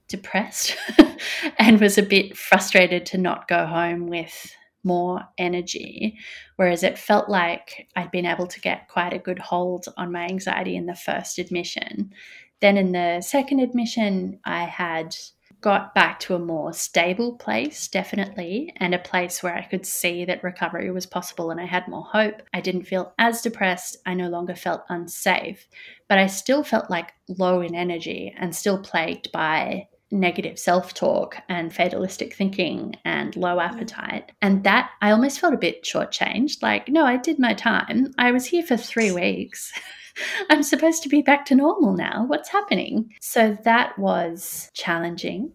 [0.08, 0.74] depressed
[1.58, 4.54] and was a bit frustrated to not go home with
[4.86, 6.16] more energy.
[6.56, 10.24] Whereas it felt like I'd been able to get quite a good hold on my
[10.24, 12.12] anxiety in the first admission.
[12.60, 15.14] Then in the second admission, I had
[15.60, 20.24] got back to a more stable place, definitely, and a place where I could see
[20.24, 22.42] that recovery was possible and I had more hope.
[22.54, 23.96] I didn't feel as depressed.
[24.06, 25.66] I no longer felt unsafe,
[26.08, 31.36] but I still felt like low in energy and still plagued by negative self talk
[31.48, 34.32] and fatalistic thinking and low appetite.
[34.40, 36.62] And that I almost felt a bit shortchanged.
[36.62, 38.12] Like, no, I did my time.
[38.18, 39.72] I was here for three weeks.
[40.50, 42.24] I'm supposed to be back to normal now.
[42.26, 43.12] What's happening?
[43.20, 45.52] So that was challenging.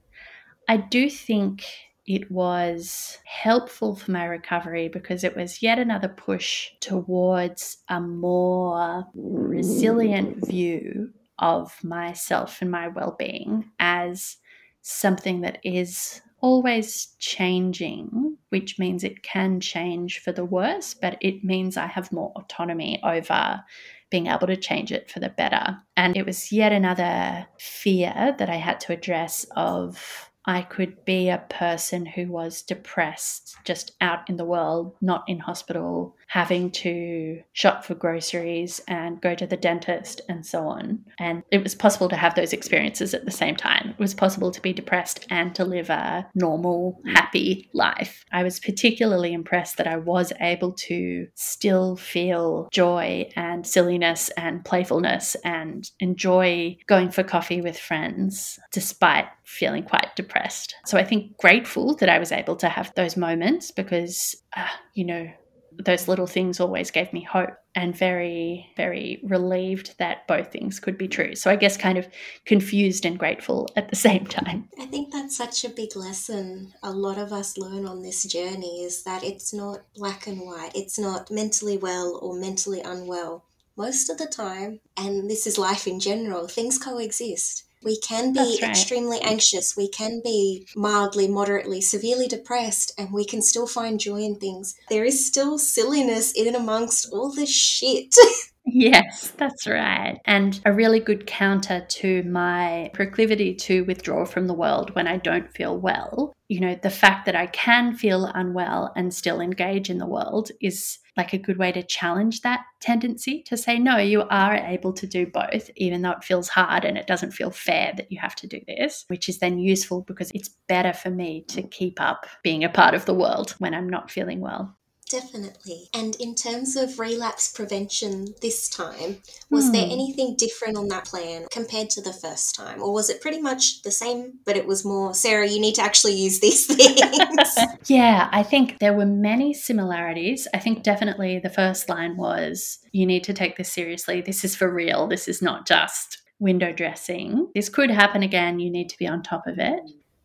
[0.68, 1.66] I do think
[2.06, 9.06] it was helpful for my recovery because it was yet another push towards a more
[9.14, 10.48] resilient mm.
[10.48, 11.10] view
[11.40, 14.38] of myself and my well being as
[14.82, 21.44] something that is always changing, which means it can change for the worse, but it
[21.44, 23.64] means I have more autonomy over
[24.10, 25.78] being able to change it for the better.
[25.96, 31.30] And it was yet another fear that I had to address of I could be
[31.30, 37.42] a person who was depressed just out in the world, not in hospital, having to
[37.52, 40.98] shop for groceries and go to the dentist and so on.
[41.20, 43.90] And it was possible to have those experiences at the same time.
[43.90, 48.24] It was possible to be depressed and to live a normal, happy life.
[48.32, 54.64] I was particularly impressed that I was able to still feel joy and silliness and
[54.64, 60.76] playfulness and enjoy going for coffee with friends despite feeling quite depressed.
[60.86, 65.04] So I think grateful that I was able to have those moments because, uh, you
[65.04, 65.30] know,
[65.78, 70.98] those little things always gave me hope and very, very relieved that both things could
[70.98, 71.36] be true.
[71.36, 72.08] So I guess kind of
[72.46, 74.70] confused and grateful at the same time.
[74.80, 78.84] I think that's such a big lesson a lot of us learn on this journey
[78.84, 83.46] is that it's not black and white, it's not mentally well or mentally unwell.
[83.78, 88.60] Most of the time, and this is life in general, things coexist We can be
[88.62, 88.70] right.
[88.70, 89.76] extremely anxious.
[89.76, 94.76] We can be mildly, moderately, severely depressed, and we can still find joy in things.
[94.90, 98.16] There is still silliness in amongst all the shit.
[98.66, 100.20] Yes, that's right.
[100.26, 105.18] And a really good counter to my proclivity to withdraw from the world when I
[105.18, 106.32] don't feel well.
[106.48, 110.52] You know, the fact that I can feel unwell and still engage in the world
[110.62, 114.94] is like a good way to challenge that tendency to say, no, you are able
[114.94, 118.20] to do both, even though it feels hard and it doesn't feel fair that you
[118.20, 122.00] have to do this, which is then useful because it's better for me to keep
[122.00, 124.78] up being a part of the world when I'm not feeling well.
[125.12, 125.90] Definitely.
[125.94, 129.18] And in terms of relapse prevention this time,
[129.50, 129.92] was there Hmm.
[129.92, 132.82] anything different on that plan compared to the first time?
[132.82, 135.82] Or was it pretty much the same, but it was more, Sarah, you need to
[135.82, 137.58] actually use these things?
[137.88, 140.48] yeah, I think there were many similarities.
[140.54, 144.22] I think definitely the first line was you need to take this seriously.
[144.22, 145.08] This is for real.
[145.08, 147.50] This is not just window dressing.
[147.54, 148.60] This could happen again.
[148.60, 149.80] You need to be on top of it.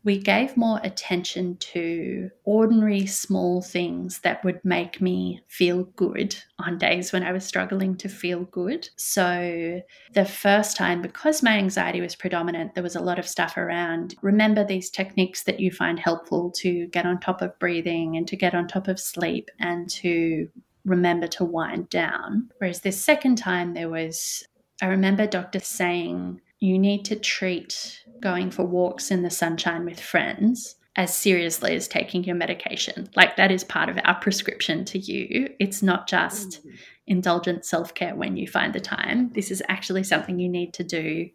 [0.06, 6.78] We gave more attention to ordinary small things that would make me feel good on
[6.78, 8.88] days when I was struggling to feel good.
[8.94, 9.82] So,
[10.14, 14.14] the first time, because my anxiety was predominant, there was a lot of stuff around
[14.22, 18.36] remember these techniques that you find helpful to get on top of breathing and to
[18.36, 20.48] get on top of sleep and to
[20.84, 22.48] remember to wind down.
[22.58, 24.46] Whereas this second time, there was,
[24.80, 30.00] I remember doctor saying, you need to treat going for walks in the sunshine with
[30.00, 33.08] friends as seriously as taking your medication.
[33.14, 35.50] Like that is part of our prescription to you.
[35.60, 36.76] It's not just mm-hmm.
[37.06, 39.30] indulgent self care when you find the time.
[39.34, 41.28] This is actually something you need to do.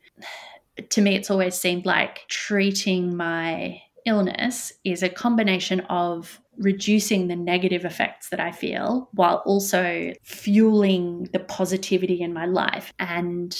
[0.89, 7.35] To me, it's always seemed like treating my illness is a combination of reducing the
[7.35, 12.93] negative effects that I feel while also fueling the positivity in my life.
[12.97, 13.55] And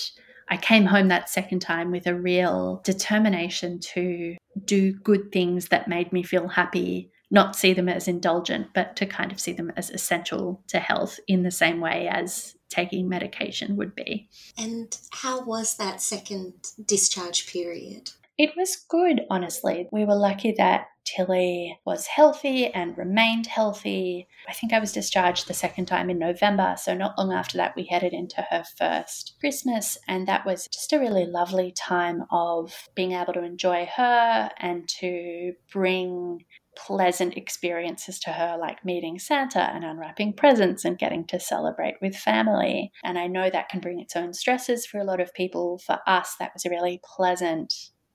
[0.52, 4.36] I came home that second time with a real determination to
[4.66, 9.06] do good things that made me feel happy, not see them as indulgent, but to
[9.06, 13.78] kind of see them as essential to health in the same way as taking medication
[13.78, 14.30] would be.
[14.58, 16.54] and how was that second
[16.86, 18.12] discharge period?
[18.42, 19.88] It was good, honestly.
[19.92, 24.28] We were lucky that Tilly was healthy and remained healthy.
[24.50, 27.76] I think I was discharged the second time in November, so not long after that,
[27.76, 32.89] we headed into her first Christmas, and that was just a really lovely time of
[32.96, 36.44] being able to enjoy her and to bring
[36.76, 42.16] pleasant experiences to her, like meeting Santa and unwrapping presents and getting to celebrate with
[42.16, 42.92] family.
[43.04, 45.78] And I know that can bring its own stresses for a lot of people.
[45.86, 47.72] For us, that was a really pleasant,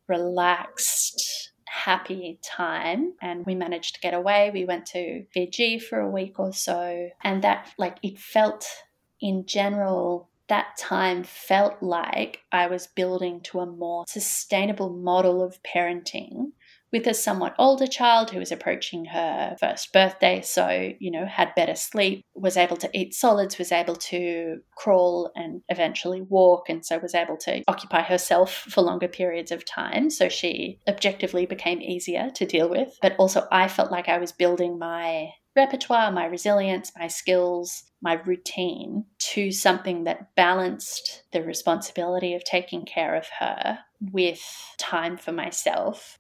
[0.09, 3.13] relaxed, happy time.
[3.21, 4.51] And we managed to get away.
[4.53, 7.11] We went to Fiji for a week or so.
[7.23, 8.67] And that, like, it felt
[9.21, 15.59] in general, that time felt like I was building to a more sustainable model of
[15.63, 16.53] parenting
[16.97, 21.55] with a somewhat older child who was approaching her first birthday, so, you know, had
[21.55, 26.86] better sleep, was able to eat solids, was able to crawl and eventually walk, and
[26.86, 30.09] so was able to occupy herself for longer periods of time.
[30.09, 32.97] So she objectively became easier to deal with.
[33.03, 38.14] But also, I felt like I was building my repertoire, my resilience, my skills, my
[38.24, 44.42] routine to something that balanced the responsibility of taking care of her with
[44.78, 46.16] time for myself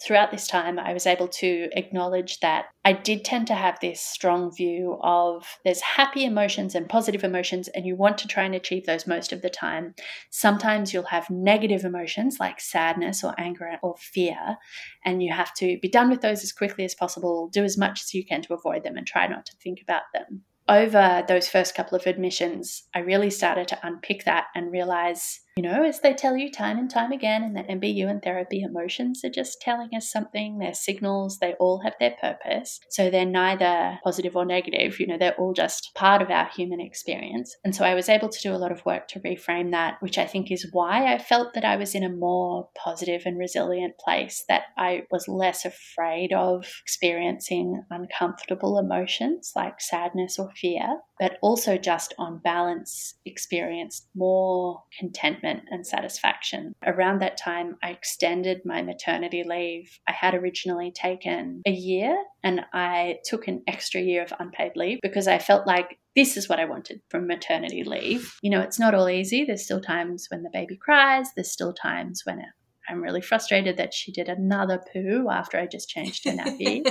[0.00, 4.00] throughout this time, I was able to acknowledge that I did tend to have this
[4.00, 8.54] strong view of there's happy emotions and positive emotions, and you want to try and
[8.54, 9.94] achieve those most of the time.
[10.30, 14.56] Sometimes you'll have negative emotions like sadness or anger or fear,
[15.04, 18.02] and you have to be done with those as quickly as possible, do as much
[18.02, 20.42] as you can to avoid them, and try not to think about them.
[20.68, 25.62] Over those first couple of admissions, I really started to unpick that and realize you
[25.62, 29.24] know, as they tell you time and time again in the MBU and therapy, emotions
[29.24, 30.58] are just telling us something.
[30.58, 32.78] They're signals, they all have their purpose.
[32.90, 36.80] So they're neither positive or negative, you know, they're all just part of our human
[36.80, 37.56] experience.
[37.64, 40.16] And so I was able to do a lot of work to reframe that, which
[40.16, 43.98] I think is why I felt that I was in a more positive and resilient
[43.98, 51.36] place, that I was less afraid of experiencing uncomfortable emotions like sadness or fear, but
[51.42, 56.74] also just on balance experienced more contentment and satisfaction.
[56.84, 59.98] Around that time, I extended my maternity leave.
[60.06, 64.98] I had originally taken a year and I took an extra year of unpaid leave
[65.02, 68.34] because I felt like this is what I wanted from maternity leave.
[68.42, 69.44] You know, it's not all easy.
[69.44, 72.40] There's still times when the baby cries, there's still times when
[72.88, 76.82] I'm really frustrated that she did another poo after I just changed her nappy.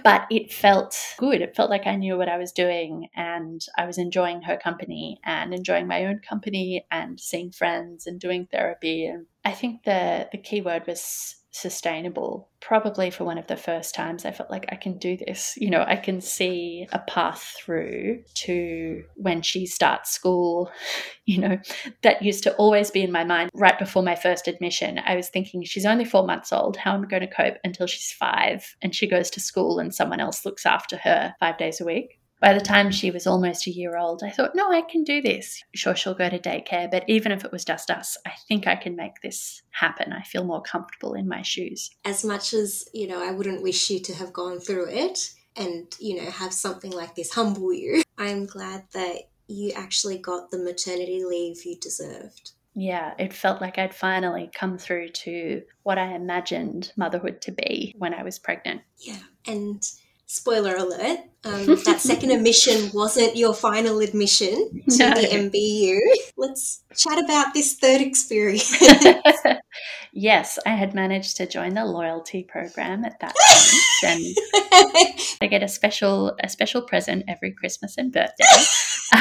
[0.04, 1.40] but it felt good.
[1.40, 5.18] It felt like I knew what I was doing and I was enjoying her company
[5.24, 9.06] and enjoying my own company and seeing friends and doing therapy.
[9.06, 12.48] And I think the, the key word was sustainable.
[12.60, 15.54] Probably for one of the first times, I felt like I can do this.
[15.56, 20.70] You know, I can see a path through to when she starts school.
[21.28, 21.58] You know,
[22.02, 25.00] that used to always be in my mind right before my first admission.
[25.04, 26.76] I was thinking, she's only four months old.
[26.76, 29.92] How am I going to cope until she's five and she goes to school and
[29.92, 32.20] someone else looks after her five days a week?
[32.40, 35.22] By the time she was almost a year old, I thought, no, I can do
[35.22, 35.62] this.
[35.74, 38.76] Sure, she'll go to daycare, but even if it was just us, I think I
[38.76, 40.12] can make this happen.
[40.12, 41.90] I feel more comfortable in my shoes.
[42.04, 45.86] As much as, you know, I wouldn't wish you to have gone through it and,
[45.98, 50.58] you know, have something like this humble you, I'm glad that you actually got the
[50.58, 52.52] maternity leave you deserved.
[52.74, 57.94] Yeah, it felt like I'd finally come through to what I imagined motherhood to be
[57.96, 58.82] when I was pregnant.
[58.98, 59.82] Yeah, and
[60.26, 65.14] spoiler alert, um, that second admission wasn't your final admission to no.
[65.14, 65.98] the MBU.
[66.36, 68.76] Let's chat about this third experience.
[70.12, 73.34] yes, I had managed to join the loyalty program at that
[74.02, 78.44] point, and I get a special a special present every Christmas and birthday.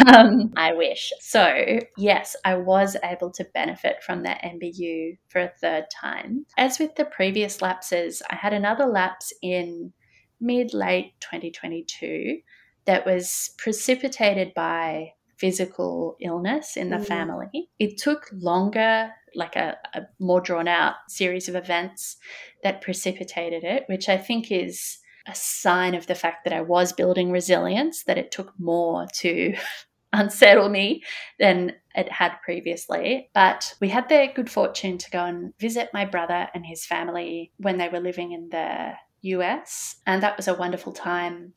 [0.08, 1.14] Um, I wish.
[1.20, 6.48] So yes, I was able to benefit from that MBU for a third time.
[6.58, 9.94] As with the previous lapses, I had another lapse in
[10.40, 12.40] mid late 2022
[12.86, 17.06] that was precipitated by physical illness in the mm.
[17.06, 17.70] family.
[17.80, 22.18] It took longer, like a, a, more drawn out series of events
[22.64, 26.94] that precipitated it, which I think is a sign of the fact that I was
[26.94, 29.56] building resilience, that it took more to
[30.14, 31.04] unsettle me
[31.40, 33.30] than it had previously.
[33.34, 37.52] But we had the good fortune to go and visit my brother and his family
[37.58, 38.94] when they were living in the
[39.26, 41.54] US, and that was a wonderful time.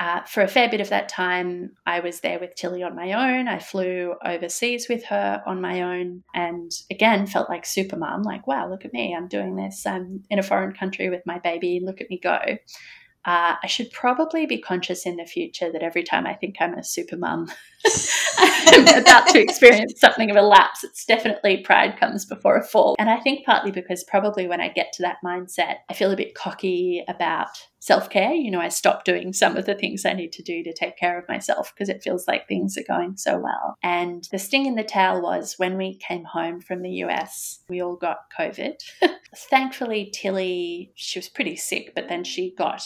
[0.00, 3.12] Uh, for a fair bit of that time, I was there with Tilly on my
[3.12, 3.46] own.
[3.46, 8.22] I flew overseas with her on my own, and again felt like super mom.
[8.22, 9.14] Like, wow, look at me!
[9.16, 9.86] I'm doing this.
[9.86, 11.80] I'm in a foreign country with my baby.
[11.84, 12.38] Look at me go.
[13.24, 16.74] Uh, I should probably be conscious in the future that every time I think I'm
[16.74, 17.50] a super mum,
[18.38, 20.82] I'm about to experience something of a lapse.
[20.82, 22.96] It's definitely pride comes before a fall.
[22.98, 26.16] And I think partly because probably when I get to that mindset, I feel a
[26.16, 27.48] bit cocky about
[27.78, 28.32] self care.
[28.32, 30.96] You know, I stop doing some of the things I need to do to take
[30.96, 33.76] care of myself because it feels like things are going so well.
[33.82, 37.82] And the sting in the tail was when we came home from the US, we
[37.82, 38.74] all got COVID.
[39.36, 42.84] Thankfully, Tilly, she was pretty sick, but then she got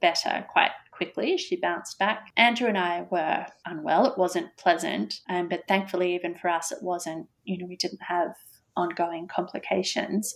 [0.00, 1.36] better quite quickly.
[1.36, 2.30] She bounced back.
[2.36, 4.06] Andrew and I were unwell.
[4.06, 8.02] It wasn't pleasant, um, but thankfully, even for us, it wasn't, you know, we didn't
[8.02, 8.34] have
[8.76, 10.34] ongoing complications.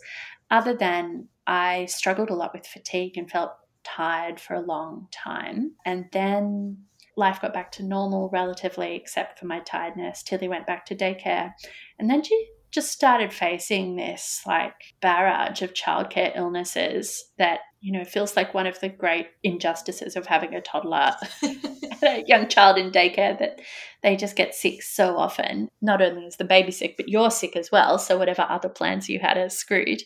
[0.50, 3.52] Other than I struggled a lot with fatigue and felt
[3.84, 5.72] tired for a long time.
[5.84, 6.78] And then
[7.16, 10.22] life got back to normal relatively, except for my tiredness.
[10.22, 11.52] Tilly went back to daycare.
[11.98, 18.04] And then she just started facing this like barrage of childcare illnesses that you know
[18.04, 21.12] feels like one of the great injustices of having a toddler
[22.02, 23.60] a young child in daycare that
[24.02, 25.68] they just get sick so often.
[25.80, 29.08] Not only is the baby sick but you're sick as well so whatever other plans
[29.08, 30.02] you had are screwed.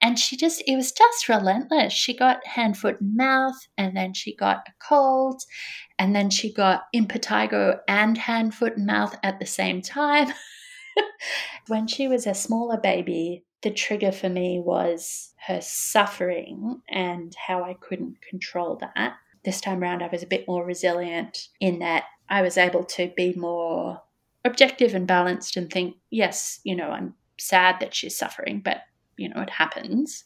[0.00, 1.92] And she just it was just relentless.
[1.92, 5.42] She got hand foot and mouth and then she got a cold
[5.98, 10.32] and then she got impetigo and hand foot and mouth at the same time
[11.68, 17.62] when she was a smaller baby, the trigger for me was her suffering and how
[17.62, 19.14] I couldn't control that.
[19.44, 23.12] This time around, I was a bit more resilient in that I was able to
[23.16, 24.02] be more
[24.44, 28.78] objective and balanced and think, yes, you know, I'm sad that she's suffering, but,
[29.16, 30.24] you know, it happens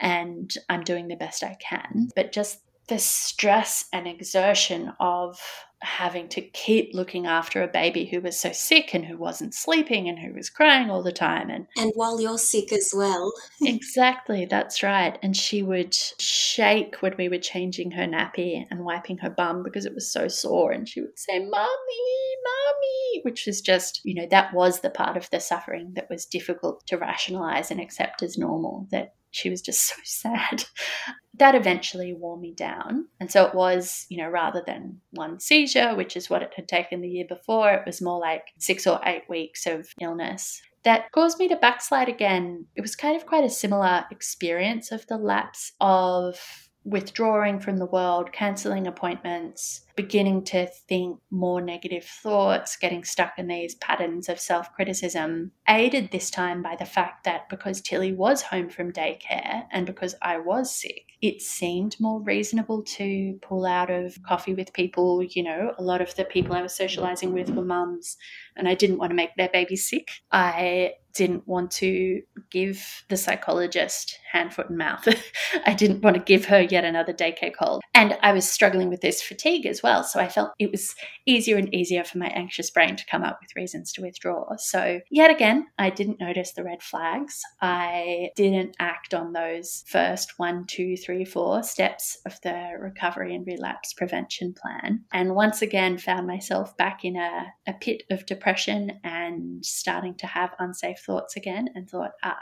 [0.00, 2.08] and I'm doing the best I can.
[2.16, 2.60] But just
[2.92, 5.40] the stress and exertion of
[5.80, 10.10] having to keep looking after a baby who was so sick and who wasn't sleeping
[10.10, 13.32] and who was crying all the time and and while you're sick as well.
[13.62, 15.18] Exactly that's right.
[15.22, 19.86] And she would shake when we were changing her nappy and wiping her bum because
[19.86, 20.70] it was so sore.
[20.70, 21.48] And she would say mommy
[22.44, 26.26] mommy which is just you know that was the part of the suffering that was
[26.26, 30.64] difficult to rationalize and accept as normal that she was just so sad.
[31.38, 33.08] That eventually wore me down.
[33.18, 36.68] And so it was, you know, rather than one seizure, which is what it had
[36.68, 40.62] taken the year before, it was more like six or eight weeks of illness.
[40.84, 42.66] That caused me to backslide again.
[42.76, 47.86] It was kind of quite a similar experience of the lapse of withdrawing from the
[47.86, 54.40] world, cancelling appointments, beginning to think more negative thoughts, getting stuck in these patterns of
[54.40, 59.64] self criticism, aided this time by the fact that because Tilly was home from daycare
[59.70, 64.72] and because I was sick, it seemed more reasonable to pull out of coffee with
[64.72, 65.22] people.
[65.22, 68.16] You know, a lot of the people I was socializing with were mums,
[68.56, 70.10] and I didn't want to make their babies sick.
[70.30, 75.06] I didn't want to give the psychologist hand, foot, and mouth.
[75.66, 77.82] I didn't want to give her yet another daycare cold.
[77.94, 80.04] And I was struggling with this fatigue as well.
[80.04, 80.94] So I felt it was
[81.26, 84.56] easier and easier for my anxious brain to come up with reasons to withdraw.
[84.56, 87.40] So, yet again, I didn't notice the red flags.
[87.60, 93.46] I didn't act on those first one, two, three, four steps of the recovery and
[93.46, 95.04] relapse prevention plan.
[95.12, 100.26] And once again, found myself back in a, a pit of depression and starting to
[100.26, 102.38] have unsafe thoughts again and thought, ah,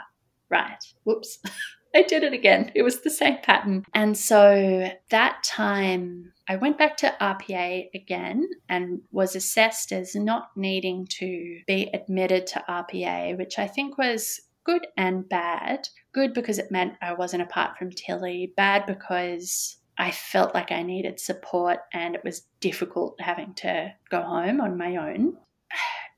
[0.49, 1.39] right, whoops.
[1.93, 2.71] I did it again.
[2.75, 3.85] It was the same pattern.
[3.93, 10.51] And so that time, I went back to RPA again and was assessed as not
[10.55, 15.87] needing to be admitted to RPA, which I think was good and bad.
[16.13, 20.83] Good because it meant I wasn't apart from Tilly, bad because I felt like I
[20.83, 25.37] needed support and it was difficult having to go home on my own.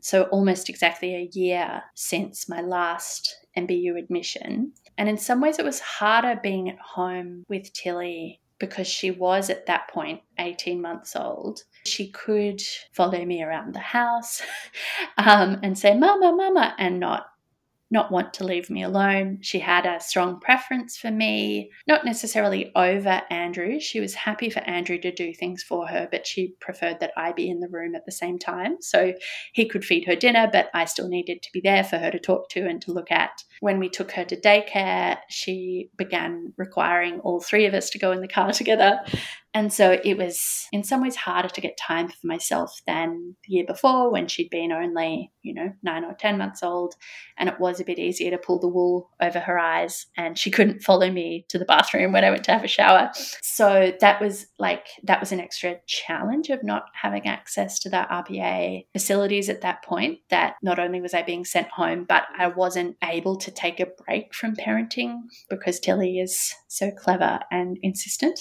[0.04, 4.74] So, almost exactly a year since my last MBU admission.
[4.98, 9.50] And in some ways, it was harder being at home with Tilly because she was
[9.50, 11.62] at that point 18 months old.
[11.86, 14.42] She could follow me around the house
[15.18, 17.28] um, and say, Mama, Mama, and not
[17.94, 19.38] not want to leave me alone.
[19.42, 23.80] She had a strong preference for me, not necessarily over Andrew.
[23.80, 27.32] She was happy for Andrew to do things for her, but she preferred that I
[27.32, 28.78] be in the room at the same time.
[28.82, 29.14] So
[29.54, 32.20] he could feed her dinner, but I still needed to be there for her to
[32.20, 33.44] talk to and to look at.
[33.60, 38.12] When we took her to daycare, she began requiring all three of us to go
[38.12, 39.00] in the car together.
[39.56, 43.54] And so it was in some ways harder to get time for myself than the
[43.54, 46.96] year before when she'd been only, you know, nine or 10 months old.
[47.38, 50.08] And it was a bit easier to pull the wool over her eyes.
[50.18, 53.12] And she couldn't follow me to the bathroom when I went to have a shower.
[53.44, 58.08] So that was like, that was an extra challenge of not having access to the
[58.10, 60.20] RPA facilities at that point.
[60.30, 63.86] That not only was I being sent home, but I wasn't able to take a
[63.86, 68.40] break from parenting because Tilly is so clever and insistent.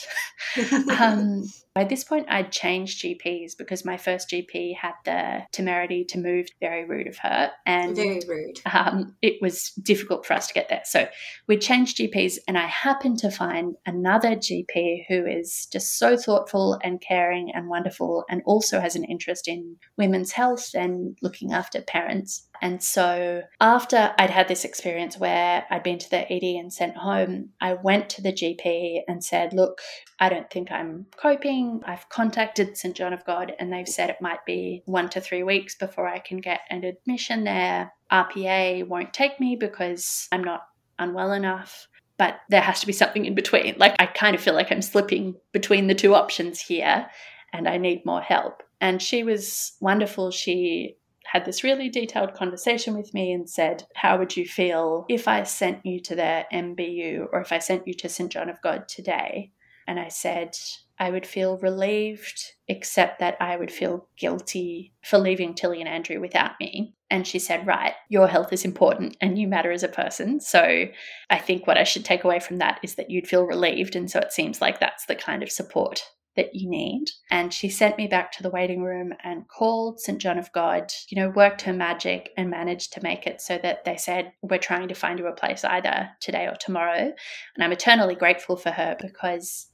[0.99, 1.45] um,
[1.75, 6.49] by this point, I'd changed GPs because my first GP had the temerity to move.
[6.61, 8.61] Very rude of her, and very rude.
[8.71, 10.83] Um, it was difficult for us to get there.
[10.85, 11.09] So
[11.47, 16.79] we changed GPs, and I happened to find another GP who is just so thoughtful
[16.85, 21.81] and caring and wonderful, and also has an interest in women's health and looking after
[21.81, 22.49] parents.
[22.63, 26.97] And so after I'd had this experience where I'd been to the ED and sent
[26.97, 29.81] home, I went to the GP and said, Look,
[30.23, 31.83] I don't think I'm coping.
[31.85, 32.95] I've contacted St.
[32.95, 36.21] John of God and they've said it might be one to three weeks before I
[36.21, 37.93] can get an admission there.
[38.13, 43.25] RPA won't take me because I'm not unwell enough but there has to be something
[43.25, 43.75] in between.
[43.79, 47.09] Like, I kind of feel like I'm slipping between the two options here
[47.53, 48.63] and I need more help.
[48.81, 50.31] And she was wonderful.
[50.31, 55.27] She had this really detailed conversation with me and said, How would you feel if
[55.27, 58.31] I sent you to the MBU or if I sent you to St.
[58.31, 59.51] John of God today?
[59.87, 60.57] And I said,
[60.99, 66.21] I would feel relieved, except that I would feel guilty for leaving Tilly and Andrew
[66.21, 66.95] without me.
[67.11, 70.41] And she said, Right, your health is important and you matter as a person.
[70.41, 70.87] So
[71.29, 73.97] I think what I should take away from that is that you'd feel relieved.
[73.97, 76.05] And so it seems like that's the kind of support
[76.37, 77.07] that you need.
[77.31, 80.19] And she sent me back to the waiting room and called St.
[80.19, 83.85] John of God, you know, worked her magic and managed to make it so that
[83.85, 87.13] they said, We're trying to find you a place either today or tomorrow.
[87.55, 89.67] And I'm eternally grateful for her because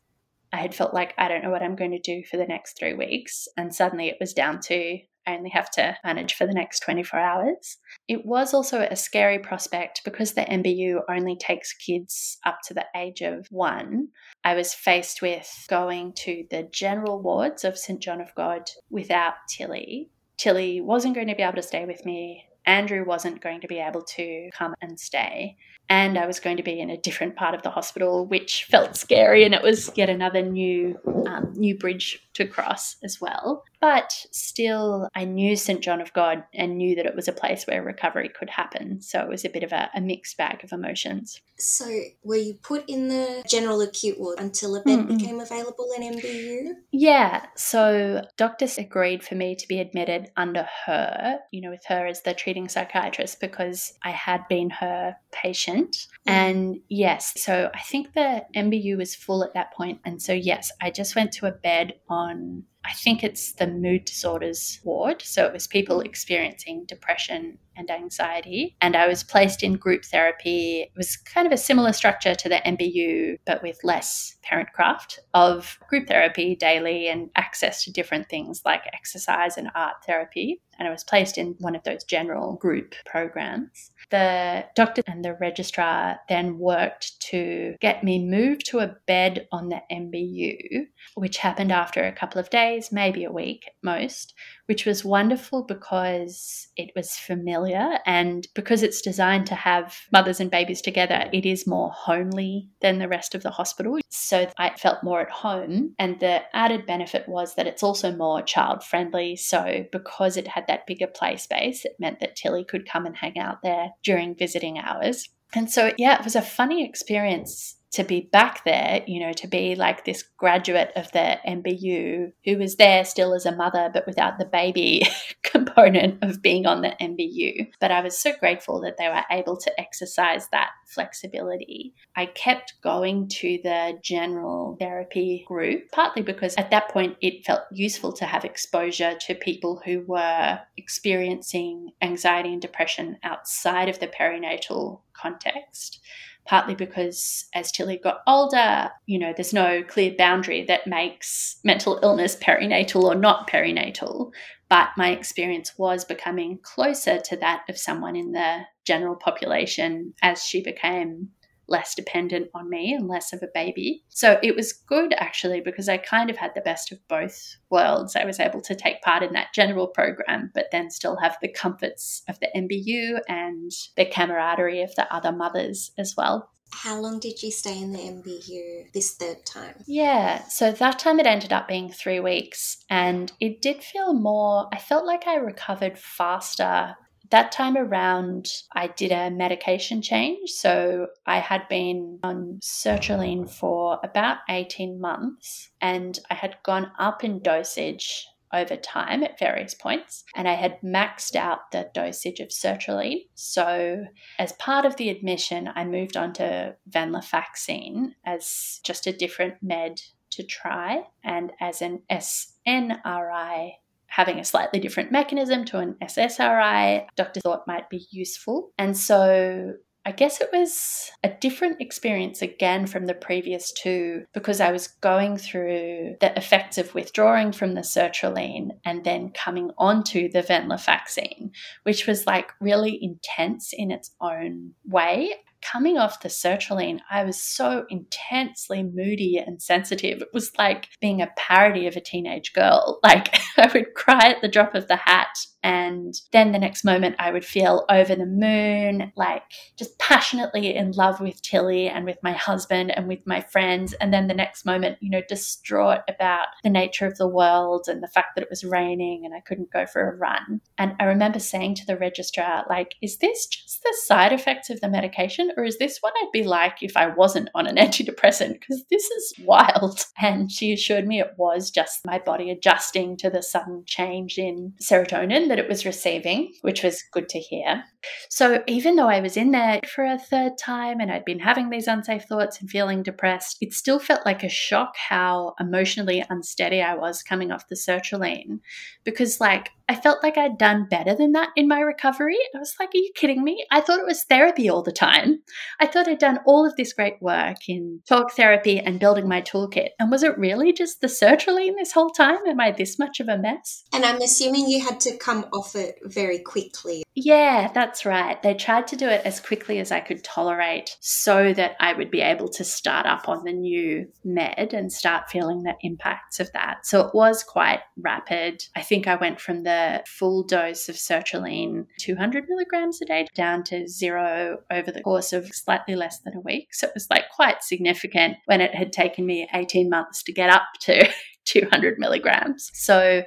[0.52, 2.78] I had felt like I don't know what I'm going to do for the next
[2.78, 3.48] three weeks.
[3.56, 7.20] And suddenly it was down to I only have to manage for the next 24
[7.20, 7.76] hours.
[8.08, 12.86] It was also a scary prospect because the MBU only takes kids up to the
[12.96, 14.08] age of one.
[14.42, 18.00] I was faced with going to the general wards of St.
[18.00, 20.10] John of God without Tilly.
[20.38, 22.44] Tilly wasn't going to be able to stay with me.
[22.68, 25.56] Andrew wasn't going to be able to come and stay
[25.88, 28.96] and I was going to be in a different part of the hospital, which felt
[28.96, 33.64] scary, and it was yet another new um, new bridge to cross as well.
[33.80, 37.64] But still, I knew St John of God and knew that it was a place
[37.64, 39.00] where recovery could happen.
[39.00, 41.40] So it was a bit of a, a mixed bag of emotions.
[41.60, 41.86] So,
[42.22, 46.14] were you put in the general acute ward until a bed mm became available in
[46.14, 46.74] MBU?
[46.92, 47.46] Yeah.
[47.56, 52.22] So, doctors agreed for me to be admitted under her, you know, with her as
[52.22, 58.12] the treating psychiatrist because I had been her patient mm And yes, so I think
[58.12, 60.00] the MBU was full at that point.
[60.04, 64.04] And so, yes, I just went to a bed on I think it's the mood
[64.04, 65.22] disorders ward.
[65.22, 68.76] So it was people experiencing depression and anxiety.
[68.80, 70.82] And I was placed in group therapy.
[70.82, 75.20] It was kind of a similar structure to the MBU, but with less parent craft
[75.34, 80.60] of group therapy daily and access to different things like exercise and art therapy.
[80.78, 83.90] And I was placed in one of those general group programs.
[84.10, 89.68] The doctor and the registrar then worked to get me moved to a bed on
[89.68, 94.34] the MBU, which happened after a couple of days, maybe a week at most,
[94.68, 100.50] which was wonderful because it was familiar and because it's designed to have mothers and
[100.50, 103.98] babies together, it is more homely than the rest of the hospital.
[104.10, 105.94] So I felt more at home.
[105.98, 109.36] And the added benefit was that it's also more child friendly.
[109.36, 113.16] So because it had that bigger play space, it meant that Tilly could come and
[113.16, 115.30] hang out there during visiting hours.
[115.54, 119.46] And so, yeah, it was a funny experience to be back there, you know, to
[119.46, 124.06] be like this graduate of the MBU who was there still as a mother, but
[124.06, 125.06] without the baby
[125.42, 127.68] component of being on the MBU.
[127.80, 131.94] But I was so grateful that they were able to exercise that flexibility.
[132.14, 137.62] I kept going to the general therapy group, partly because at that point it felt
[137.72, 144.08] useful to have exposure to people who were experiencing anxiety and depression outside of the
[144.08, 146.00] perinatal context
[146.48, 152.00] partly because as Tilly got older, you know, there's no clear boundary that makes mental
[152.02, 154.32] illness perinatal or not perinatal.
[154.70, 160.42] But my experience was becoming closer to that of someone in the general population as
[160.42, 161.28] she became
[161.68, 164.02] less dependent on me and less of a baby.
[164.08, 168.16] So it was good actually because I kind of had the best of both worlds.
[168.16, 171.52] I was able to take part in that general program, but then still have the
[171.52, 176.50] comforts of the MBU and the camaraderie of the other mothers as well.
[176.70, 179.82] How long did you stay in the MBU this third time?
[179.86, 184.68] Yeah, so that time it ended up being three weeks, and it did feel more,
[184.70, 186.94] I felt like I recovered faster
[187.30, 190.50] that time around, I did a medication change.
[190.50, 197.24] So I had been on sertraline for about 18 months and I had gone up
[197.24, 202.48] in dosage over time at various points, and I had maxed out the dosage of
[202.48, 203.26] sertraline.
[203.34, 204.06] So,
[204.38, 210.00] as part of the admission, I moved on to venlafaxine as just a different med
[210.30, 213.72] to try, and as an SNRI
[214.08, 218.72] having a slightly different mechanism to an SSRI, doctor thought might be useful.
[218.78, 219.74] And so
[220.08, 224.88] I guess it was a different experience again from the previous two because I was
[224.88, 231.50] going through the effects of withdrawing from the sertraline and then coming onto the venlafaxine,
[231.82, 237.40] which was like really intense in its own way coming off the sertraline, I was
[237.40, 240.22] so intensely moody and sensitive.
[240.22, 243.00] It was like being a parody of a teenage girl.
[243.08, 245.34] Like I would cry at the drop of the hat.
[245.62, 249.42] And then the next moment, I would feel over the moon, like
[249.76, 253.92] just passionately in love with Tilly and with my husband and with my friends.
[253.94, 258.02] And then the next moment, you know, distraught about the nature of the world and
[258.02, 260.60] the fact that it was raining and I couldn't go for a run.
[260.78, 264.80] And I remember saying to the registrar, like, is this just the side effects of
[264.80, 265.48] the medication?
[265.56, 268.54] or is this what I'd be like if I wasn't on an antidepressant?
[268.54, 270.04] Because this is wild.
[270.20, 274.74] And she assured me it was just my body adjusting to the sudden change in
[274.82, 277.84] serotonin that it was receiving, which was good to hear.
[278.30, 281.70] So even though I was in there for a third time and I'd been having
[281.70, 286.80] these unsafe thoughts and feeling depressed, it still felt like a shock how emotionally unsteady
[286.82, 288.60] I was coming off the sertraline
[289.04, 292.36] because like I felt like I'd done better than that in my recovery.
[292.54, 293.64] I was like, are you kidding me?
[293.70, 295.40] I thought it was therapy all the time.
[295.80, 299.40] I thought I'd done all of this great work in talk therapy and building my
[299.40, 299.90] toolkit.
[299.98, 302.38] And was it really just the sertraline this whole time?
[302.46, 303.84] Am I this much of a mess?
[303.92, 307.04] And I'm assuming you had to come off it very quickly.
[307.20, 308.40] Yeah, that's right.
[308.44, 312.12] They tried to do it as quickly as I could tolerate so that I would
[312.12, 316.52] be able to start up on the new med and start feeling the impacts of
[316.52, 316.86] that.
[316.86, 318.62] So it was quite rapid.
[318.76, 323.64] I think I went from the full dose of sertraline, 200 milligrams a day, down
[323.64, 326.72] to zero over the course of slightly less than a week.
[326.72, 330.50] So it was like quite significant when it had taken me 18 months to get
[330.50, 331.08] up to
[331.48, 332.70] 200 milligrams.
[332.74, 333.22] So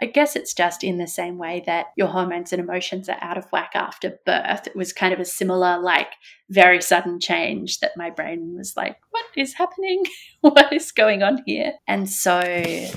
[0.00, 3.38] I guess it's just in the same way that your hormones and emotions are out
[3.38, 4.66] of whack after birth.
[4.66, 6.08] It was kind of a similar, like,
[6.50, 10.02] very sudden change that my brain was like, what is happening?
[10.40, 11.74] what is going on here?
[11.86, 12.40] And so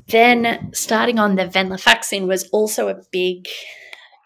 [0.08, 3.48] then starting on the venlafaxine was also a big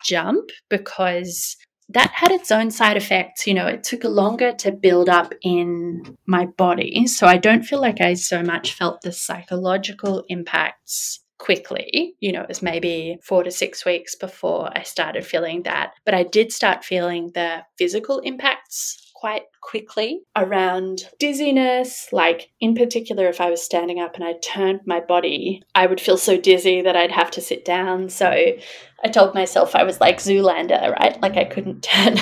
[0.05, 1.57] jump because
[1.89, 3.47] that had its own side effects.
[3.47, 7.07] You know, it took longer to build up in my body.
[7.07, 12.15] So I don't feel like I so much felt the psychological impacts quickly.
[12.19, 15.93] You know, it was maybe four to six weeks before I started feeling that.
[16.05, 22.09] But I did start feeling the physical impacts quite quickly around dizziness.
[22.11, 26.01] Like, in particular, if I was standing up and I turned my body, I would
[26.01, 28.09] feel so dizzy that I'd have to sit down.
[28.09, 31.21] So I told myself I was like Zoolander, right?
[31.21, 32.17] Like, I couldn't turn.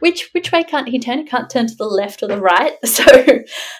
[0.00, 1.18] which which way can't he turn?
[1.18, 2.76] He can't turn to the left or the right.
[2.90, 3.04] So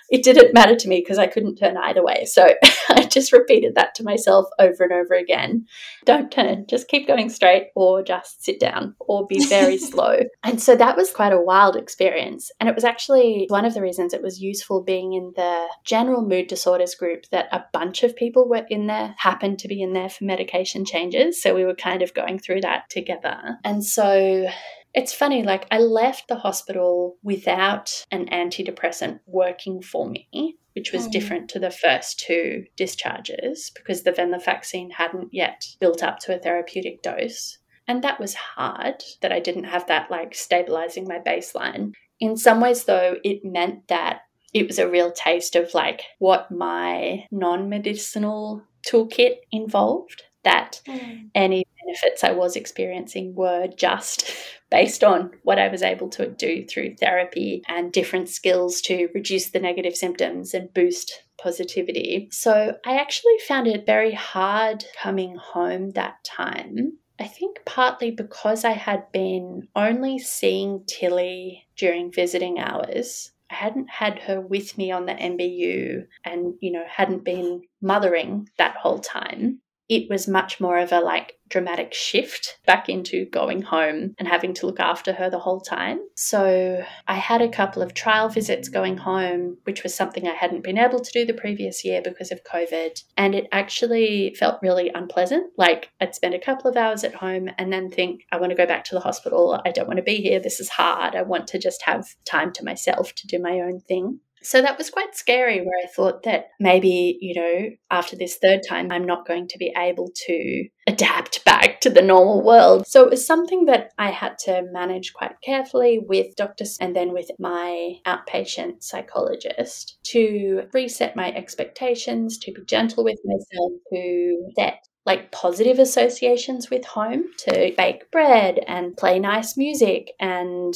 [0.09, 2.25] it didn't matter to me because I couldn't turn either way.
[2.25, 2.55] So
[2.89, 5.67] I just repeated that to myself over and over again.
[6.05, 10.21] Don't turn, just keep going straight or just sit down or be very slow.
[10.43, 12.50] And so that was quite a wild experience.
[12.59, 16.27] And it was actually one of the reasons it was useful being in the general
[16.27, 19.93] mood disorders group that a bunch of people were in there, happened to be in
[19.93, 21.41] there for medication changes.
[21.43, 23.59] So we were kind of going through that together.
[23.65, 24.49] And so
[24.93, 31.07] it's funny, like I left the hospital without an antidepressant working for me, which was
[31.07, 31.13] mm.
[31.13, 36.39] different to the first two discharges because the venlafaxine hadn't yet built up to a
[36.39, 37.59] therapeutic dose.
[37.87, 41.93] And that was hard that I didn't have that like stabilizing my baseline.
[42.21, 46.51] In some ways, though, it meant that it was a real taste of like what
[46.51, 51.29] my non medicinal toolkit involved that mm.
[51.35, 54.31] any benefits I was experiencing were just
[54.71, 59.51] based on what I was able to do through therapy and different skills to reduce
[59.51, 62.29] the negative symptoms and boost positivity.
[62.31, 66.99] So I actually found it very hard coming home that time.
[67.21, 73.33] I think partly because I had been only seeing Tilly during visiting hours.
[73.51, 78.49] I hadn't had her with me on the MBU and, you know, hadn't been mothering
[78.57, 79.61] that whole time
[79.91, 84.55] it was much more of a like dramatic shift back into going home and having
[84.55, 85.99] to look after her the whole time.
[86.15, 90.63] So I had a couple of trial visits going home, which was something I hadn't
[90.63, 93.03] been able to do the previous year because of COVID.
[93.17, 95.51] And it actually felt really unpleasant.
[95.59, 98.57] Like I'd spend a couple of hours at home and then think, I want to
[98.57, 99.61] go back to the hospital.
[99.67, 100.39] I don't want to be here.
[100.39, 101.17] This is hard.
[101.17, 104.21] I want to just have time to myself to do my own thing.
[104.43, 108.61] So that was quite scary, where I thought that maybe, you know, after this third
[108.69, 112.87] time, I'm not going to be able to adapt back to the normal world.
[112.87, 117.13] So it was something that I had to manage quite carefully with doctors and then
[117.13, 124.79] with my outpatient psychologist to reset my expectations, to be gentle with myself, to set
[125.07, 130.75] like positive associations with home to bake bread and play nice music and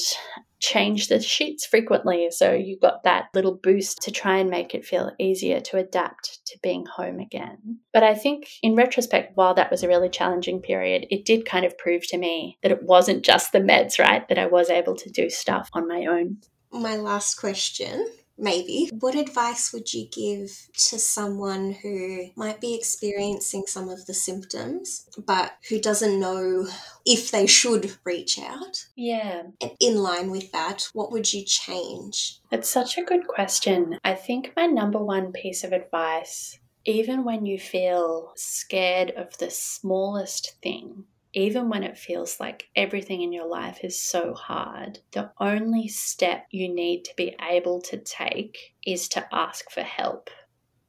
[0.61, 2.29] change the sheets frequently.
[2.31, 6.47] So you got that little boost to try and make it feel easier to adapt
[6.47, 7.79] to being home again.
[7.93, 11.65] But I think in retrospect, while that was a really challenging period, it did kind
[11.65, 14.27] of prove to me that it wasn't just the meds, right?
[14.29, 16.39] That I was able to do stuff on my own.
[16.73, 18.07] My last question
[18.39, 18.91] maybe.
[18.99, 20.51] What advice would you give
[20.89, 26.67] to someone who might be experiencing some of the symptoms, but who doesn't know
[27.07, 28.87] if they should reach out?
[28.97, 29.43] Yeah.
[29.61, 32.41] And in line with that, what would you change?
[32.51, 33.99] It's such a good question.
[34.05, 39.51] I think my number one piece of advice even when you feel scared of the
[39.51, 41.05] smallest thing,
[41.35, 46.47] even when it feels like everything in your life is so hard, the only step
[46.51, 48.57] you need to be able to take
[48.87, 50.31] is to ask for help.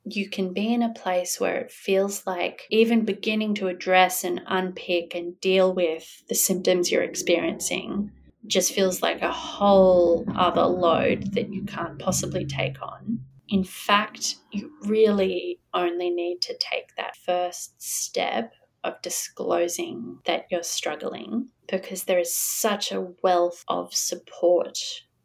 [0.03, 4.41] You can be in a place where it feels like even beginning to address and
[4.45, 8.11] unpick and deal with the symptoms you're experiencing
[8.45, 13.19] just feels like a whole other load that you can't possibly take on.
[13.49, 18.53] In fact, you really only need to take that first step
[18.85, 24.77] of disclosing that you're struggling because there is such a wealth of support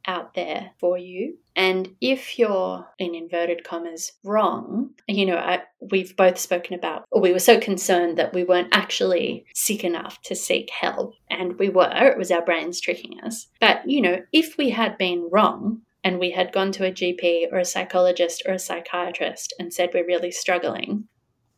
[0.06, 1.36] out there for you.
[1.54, 7.20] And if you're, in inverted commas, wrong, you know, I, we've both spoken about, or
[7.20, 11.14] we were so concerned that we weren't actually sick enough to seek help.
[11.28, 13.46] And we were, it was our brains tricking us.
[13.60, 17.52] But, you know, if we had been wrong, and we had gone to a GP
[17.52, 21.04] or a psychologist or a psychiatrist and said we're really struggling,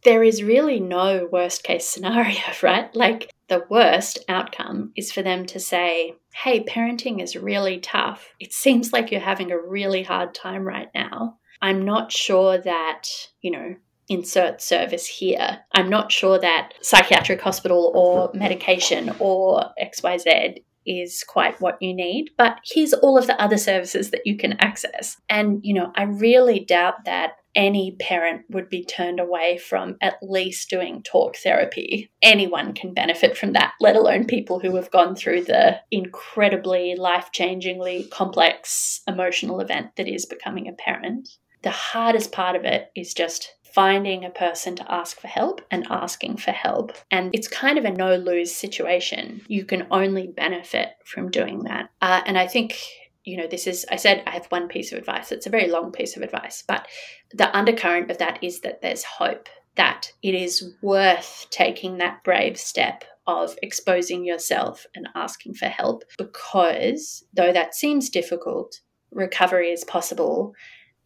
[0.05, 2.95] there is really no worst case scenario, right?
[2.95, 8.29] Like the worst outcome is for them to say, hey, parenting is really tough.
[8.41, 11.39] It seems like you're having a really hard time right now.
[11.61, 13.09] I'm not sure that,
[13.41, 13.77] you know,
[14.09, 15.61] insert service here.
[15.73, 22.31] I'm not sure that psychiatric hospital or medication or XYZ is quite what you need,
[22.37, 25.17] but here's all of the other services that you can access.
[25.29, 30.23] And, you know, I really doubt that any parent would be turned away from at
[30.23, 32.11] least doing talk therapy.
[32.23, 37.31] Anyone can benefit from that, let alone people who have gone through the incredibly life
[37.35, 41.29] changingly complex emotional event that is becoming a parent.
[41.63, 45.87] The hardest part of it is just finding a person to ask for help and
[45.89, 46.93] asking for help.
[47.11, 49.41] And it's kind of a no lose situation.
[49.49, 51.89] You can only benefit from doing that.
[52.03, 52.79] Uh, and I think
[53.25, 55.33] you know, this is, I said I have one piece of advice.
[55.33, 56.87] It's a very long piece of advice, but
[57.33, 62.59] the undercurrent of that is that there's hope, that it is worth taking that brave
[62.59, 68.81] step of exposing yourself and asking for help because though that seems difficult,
[69.13, 70.55] recovery is possible.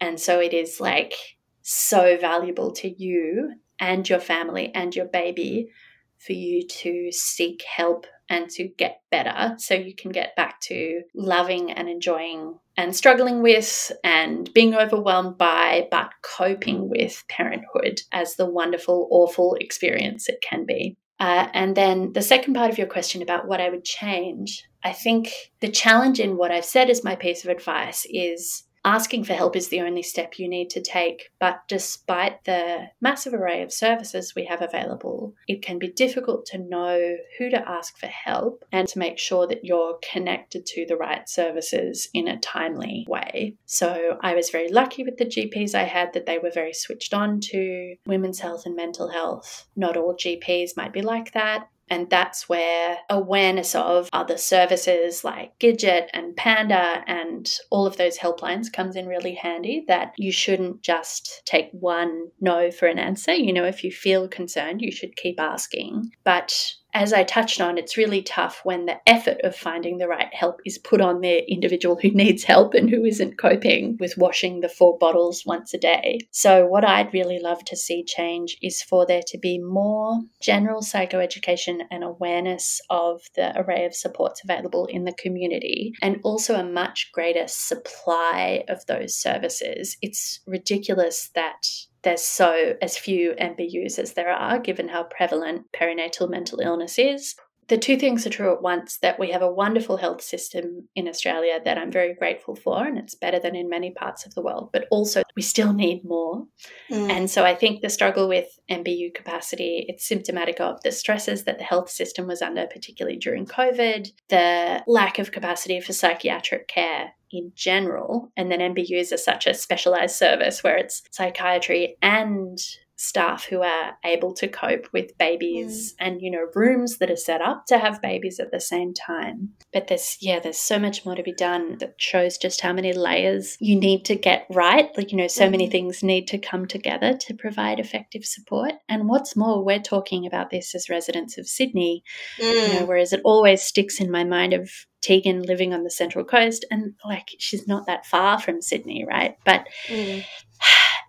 [0.01, 1.13] And so it is like
[1.61, 5.69] so valuable to you and your family and your baby
[6.17, 11.01] for you to seek help and to get better so you can get back to
[11.15, 18.35] loving and enjoying and struggling with and being overwhelmed by, but coping with parenthood as
[18.35, 20.95] the wonderful, awful experience it can be.
[21.19, 24.93] Uh, and then the second part of your question about what I would change, I
[24.93, 29.33] think the challenge in what I've said as my piece of advice is asking for
[29.33, 31.29] help is the only step you need to take.
[31.39, 36.57] But despite the massive array of services we have available, it can be difficult to
[36.57, 40.95] know who to ask for help and to make sure that you're connected to the
[40.95, 43.55] right services in a timely way.
[43.65, 47.13] So I was very lucky with the GPs I had that they were very switched
[47.13, 49.67] on to women's health and mental health.
[49.75, 51.67] Not all GPs might be like that.
[51.89, 58.17] And that's where awareness of other services like Gidget and Panda and all of those
[58.17, 59.85] helplines comes in really handy.
[59.87, 63.33] That you shouldn't just take one no for an answer.
[63.33, 66.11] You know, if you feel concerned, you should keep asking.
[66.23, 70.33] But as I touched on, it's really tough when the effort of finding the right
[70.33, 74.61] help is put on the individual who needs help and who isn't coping with washing
[74.61, 76.19] the four bottles once a day.
[76.31, 80.81] So, what I'd really love to see change is for there to be more general
[80.81, 86.63] psychoeducation and awareness of the array of supports available in the community, and also a
[86.63, 89.97] much greater supply of those services.
[90.01, 91.63] It's ridiculous that
[92.03, 97.35] there's so as few MBUs as there are, given how prevalent perinatal mental illness is.
[97.67, 101.07] The two things are true at once that we have a wonderful health system in
[101.07, 104.41] Australia that I'm very grateful for, and it's better than in many parts of the
[104.41, 106.45] world, but also we still need more.
[106.89, 107.09] Mm.
[107.09, 111.57] And so I think the struggle with MBU capacity, it's symptomatic of the stresses that
[111.57, 117.13] the health system was under, particularly during COVID, the lack of capacity for psychiatric care
[117.31, 118.31] in general.
[118.37, 122.57] And then MBUs are such a specialized service where it's psychiatry and
[122.97, 125.95] staff who are able to cope with babies mm.
[125.99, 129.49] and you know rooms that are set up to have babies at the same time
[129.71, 132.91] but there's yeah there's so much more to be done that shows just how many
[132.93, 135.51] layers you need to get right like you know so mm.
[135.51, 140.25] many things need to come together to provide effective support and what's more we're talking
[140.25, 142.03] about this as residents of sydney
[142.39, 142.51] mm.
[142.51, 142.87] you know mm.
[142.87, 146.93] whereas it always sticks in my mind of Tegan living on the Central Coast, and
[147.05, 149.37] like she's not that far from Sydney, right?
[149.45, 150.25] But mm.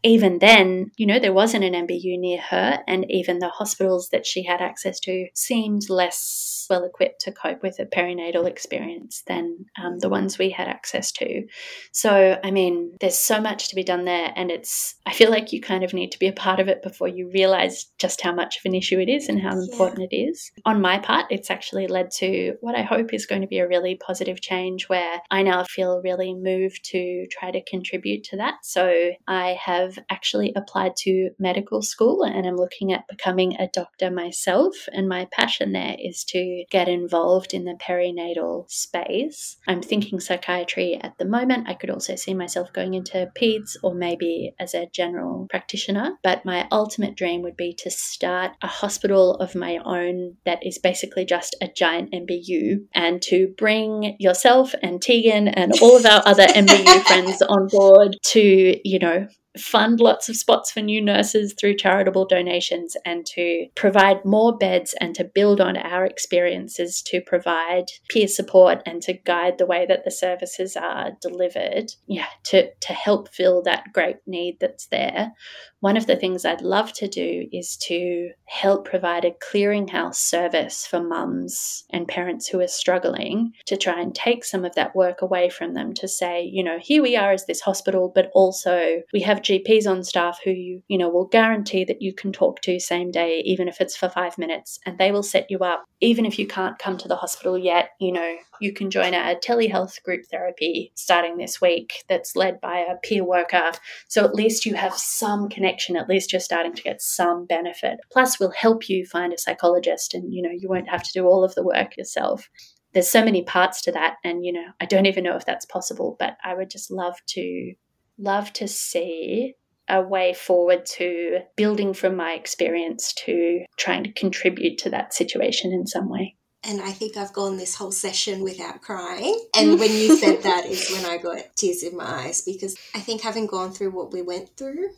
[0.02, 4.26] Even then, you know, there wasn't an MBU near her, and even the hospitals that
[4.26, 9.66] she had access to seemed less well equipped to cope with a perinatal experience than
[9.82, 11.46] um, the ones we had access to.
[11.92, 15.52] So, I mean, there's so much to be done there, and it's, I feel like
[15.52, 18.34] you kind of need to be a part of it before you realize just how
[18.34, 20.18] much of an issue it is and how important yeah.
[20.18, 20.50] it is.
[20.64, 23.68] On my part, it's actually led to what I hope is going to be a
[23.68, 28.56] really positive change where I now feel really moved to try to contribute to that.
[28.62, 34.10] So, I have actually applied to medical school and I'm looking at becoming a doctor
[34.10, 39.56] myself, and my passion there is to get involved in the perinatal space.
[39.66, 41.68] I'm thinking psychiatry at the moment.
[41.68, 46.18] I could also see myself going into peds or maybe as a general practitioner.
[46.22, 50.78] But my ultimate dream would be to start a hospital of my own that is
[50.78, 56.22] basically just a giant MBU and to bring yourself and Tegan and all of our
[56.26, 59.28] other MBU friends on board to, you know,
[59.58, 64.94] fund lots of spots for new nurses through charitable donations and to provide more beds
[65.00, 69.86] and to build on our experiences to provide peer support and to guide the way
[69.86, 71.92] that the services are delivered.
[72.06, 75.32] Yeah, to, to help fill that great need that's there
[75.80, 80.86] one of the things I'd love to do is to help provide a clearinghouse service
[80.86, 85.22] for mums and parents who are struggling to try and take some of that work
[85.22, 89.02] away from them to say, you know, here we are as this hospital, but also
[89.12, 92.60] we have GPs on staff who you, you know, will guarantee that you can talk
[92.62, 95.84] to same day, even if it's for five minutes, and they will set you up.
[96.00, 99.36] Even if you can't come to the hospital yet, you know, you can join a
[99.36, 103.72] telehealth group therapy starting this week that's led by a peer worker.
[104.08, 107.98] So at least you have some connection, at least you're starting to get some benefit.
[108.12, 111.26] Plus, we'll help you find a psychologist and you know, you won't have to do
[111.26, 112.48] all of the work yourself.
[112.94, 115.66] There's so many parts to that and you know, I don't even know if that's
[115.66, 117.74] possible, but I would just love to
[118.18, 119.54] love to see
[119.88, 125.72] a way forward to building from my experience to trying to contribute to that situation
[125.72, 126.36] in some way.
[126.64, 129.38] And I think I've gone this whole session without crying.
[129.56, 133.00] And when you said that is when I got tears in my eyes because I
[133.00, 134.90] think having gone through what we went through,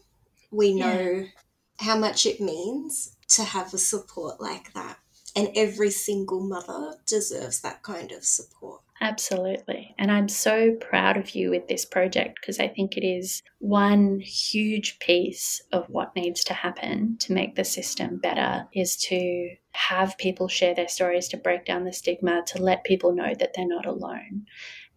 [0.50, 1.26] we know yeah.
[1.78, 4.98] how much it means to have a support like that.
[5.36, 8.82] And every single mother deserves that kind of support.
[9.02, 9.94] Absolutely.
[9.98, 14.20] And I'm so proud of you with this project because I think it is one
[14.20, 20.18] huge piece of what needs to happen to make the system better is to have
[20.18, 23.66] people share their stories, to break down the stigma, to let people know that they're
[23.66, 24.44] not alone.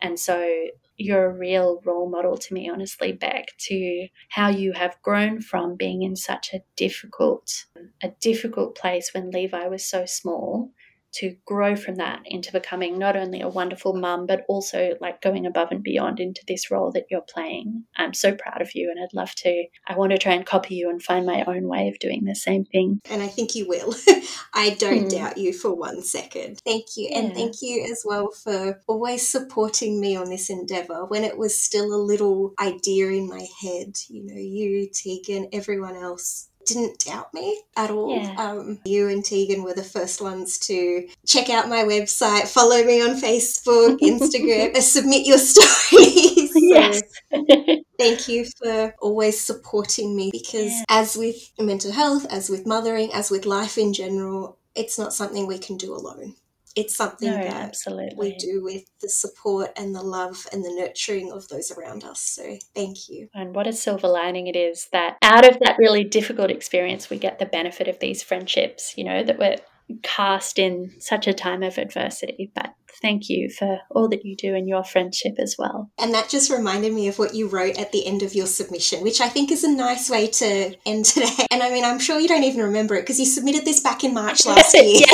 [0.01, 0.65] And so
[0.97, 5.77] you're a real role model to me, honestly, back to how you have grown from
[5.77, 7.65] being in such a difficult,
[8.01, 10.71] a difficult place when Levi was so small
[11.13, 15.45] to grow from that into becoming not only a wonderful mum, but also like going
[15.45, 17.83] above and beyond into this role that you're playing.
[17.95, 19.65] I'm so proud of you, and I'd love to.
[19.87, 22.35] I want to try and copy you and find my own way of doing the
[22.35, 23.01] same thing.
[23.09, 23.93] And I think you will.
[24.53, 25.07] I don't hmm.
[25.09, 26.59] doubt you for one second.
[26.65, 27.09] Thank you.
[27.09, 27.19] Yeah.
[27.19, 31.61] And thank you as well for always supporting me on this endeavor when it was
[31.61, 33.97] still a little idea in my head.
[34.09, 38.15] You know, you, Tegan, everyone else didn't doubt me at all.
[38.15, 38.35] Yeah.
[38.37, 43.01] Um, you and Tegan were the first ones to check out my website, follow me
[43.01, 46.51] on Facebook, Instagram, submit your stories.
[46.55, 47.01] yes.
[47.99, 50.83] thank you for always supporting me because, yeah.
[50.89, 55.47] as with mental health, as with mothering, as with life in general, it's not something
[55.47, 56.35] we can do alone
[56.75, 58.15] it's something no, that absolutely.
[58.17, 62.19] we do with the support and the love and the nurturing of those around us.
[62.19, 63.27] So thank you.
[63.33, 67.17] And what a silver lining it is that out of that really difficult experience, we
[67.17, 69.57] get the benefit of these friendships, you know, that we're
[70.01, 72.51] cast in such a time of adversity.
[72.55, 75.91] But thank you for all that you do and your friendship as well.
[75.97, 79.03] And that just reminded me of what you wrote at the end of your submission,
[79.03, 81.45] which I think is a nice way to end today.
[81.51, 84.03] And I mean, I'm sure you don't even remember it because you submitted this back
[84.03, 85.05] in March last year.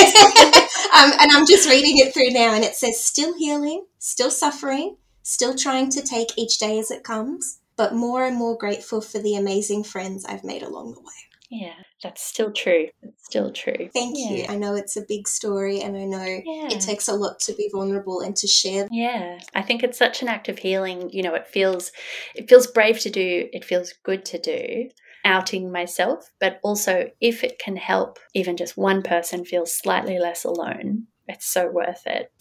[0.95, 4.97] um, and I'm just reading it through now, and it says, still healing, still suffering,
[5.23, 9.19] still trying to take each day as it comes, but more and more grateful for
[9.19, 11.28] the amazing friends I've made along the way.
[11.49, 11.73] Yeah,
[12.03, 12.87] that's still true.
[13.01, 13.89] It's still true.
[13.91, 14.29] Thank yeah.
[14.29, 14.45] you.
[14.47, 16.69] I know it's a big story and I know yeah.
[16.69, 18.87] it takes a lot to be vulnerable and to share.
[18.91, 19.39] Yeah.
[19.55, 21.09] I think it's such an act of healing.
[21.11, 21.91] You know, it feels
[22.35, 24.89] it feels brave to do, it feels good to do
[25.25, 30.43] outing myself, but also if it can help even just one person feel slightly less
[30.43, 32.31] alone, it's so worth it.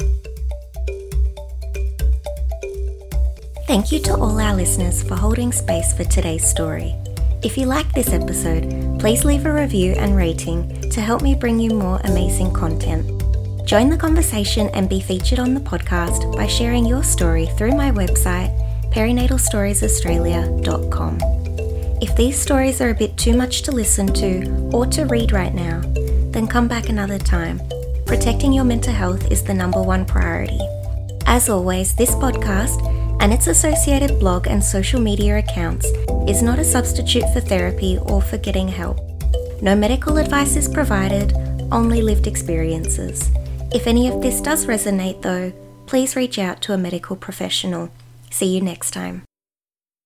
[3.66, 6.94] Thank you to all our listeners for holding space for today's story.
[7.40, 11.60] If you like this episode, please leave a review and rating to help me bring
[11.60, 13.06] you more amazing content.
[13.64, 17.92] Join the conversation and be featured on the podcast by sharing your story through my
[17.92, 18.50] website,
[18.92, 21.18] perinatalstoriesaustralia.com.
[22.02, 25.54] If these stories are a bit too much to listen to or to read right
[25.54, 25.80] now,
[26.32, 27.60] then come back another time.
[28.04, 30.58] Protecting your mental health is the number one priority.
[31.26, 32.82] As always, this podcast
[33.20, 35.86] and its associated blog and social media accounts
[36.28, 38.98] is not a substitute for therapy or for getting help.
[39.60, 41.32] No medical advice is provided,
[41.72, 43.30] only lived experiences.
[43.72, 45.52] If any of this does resonate, though,
[45.86, 47.90] please reach out to a medical professional.
[48.30, 49.27] See you next time.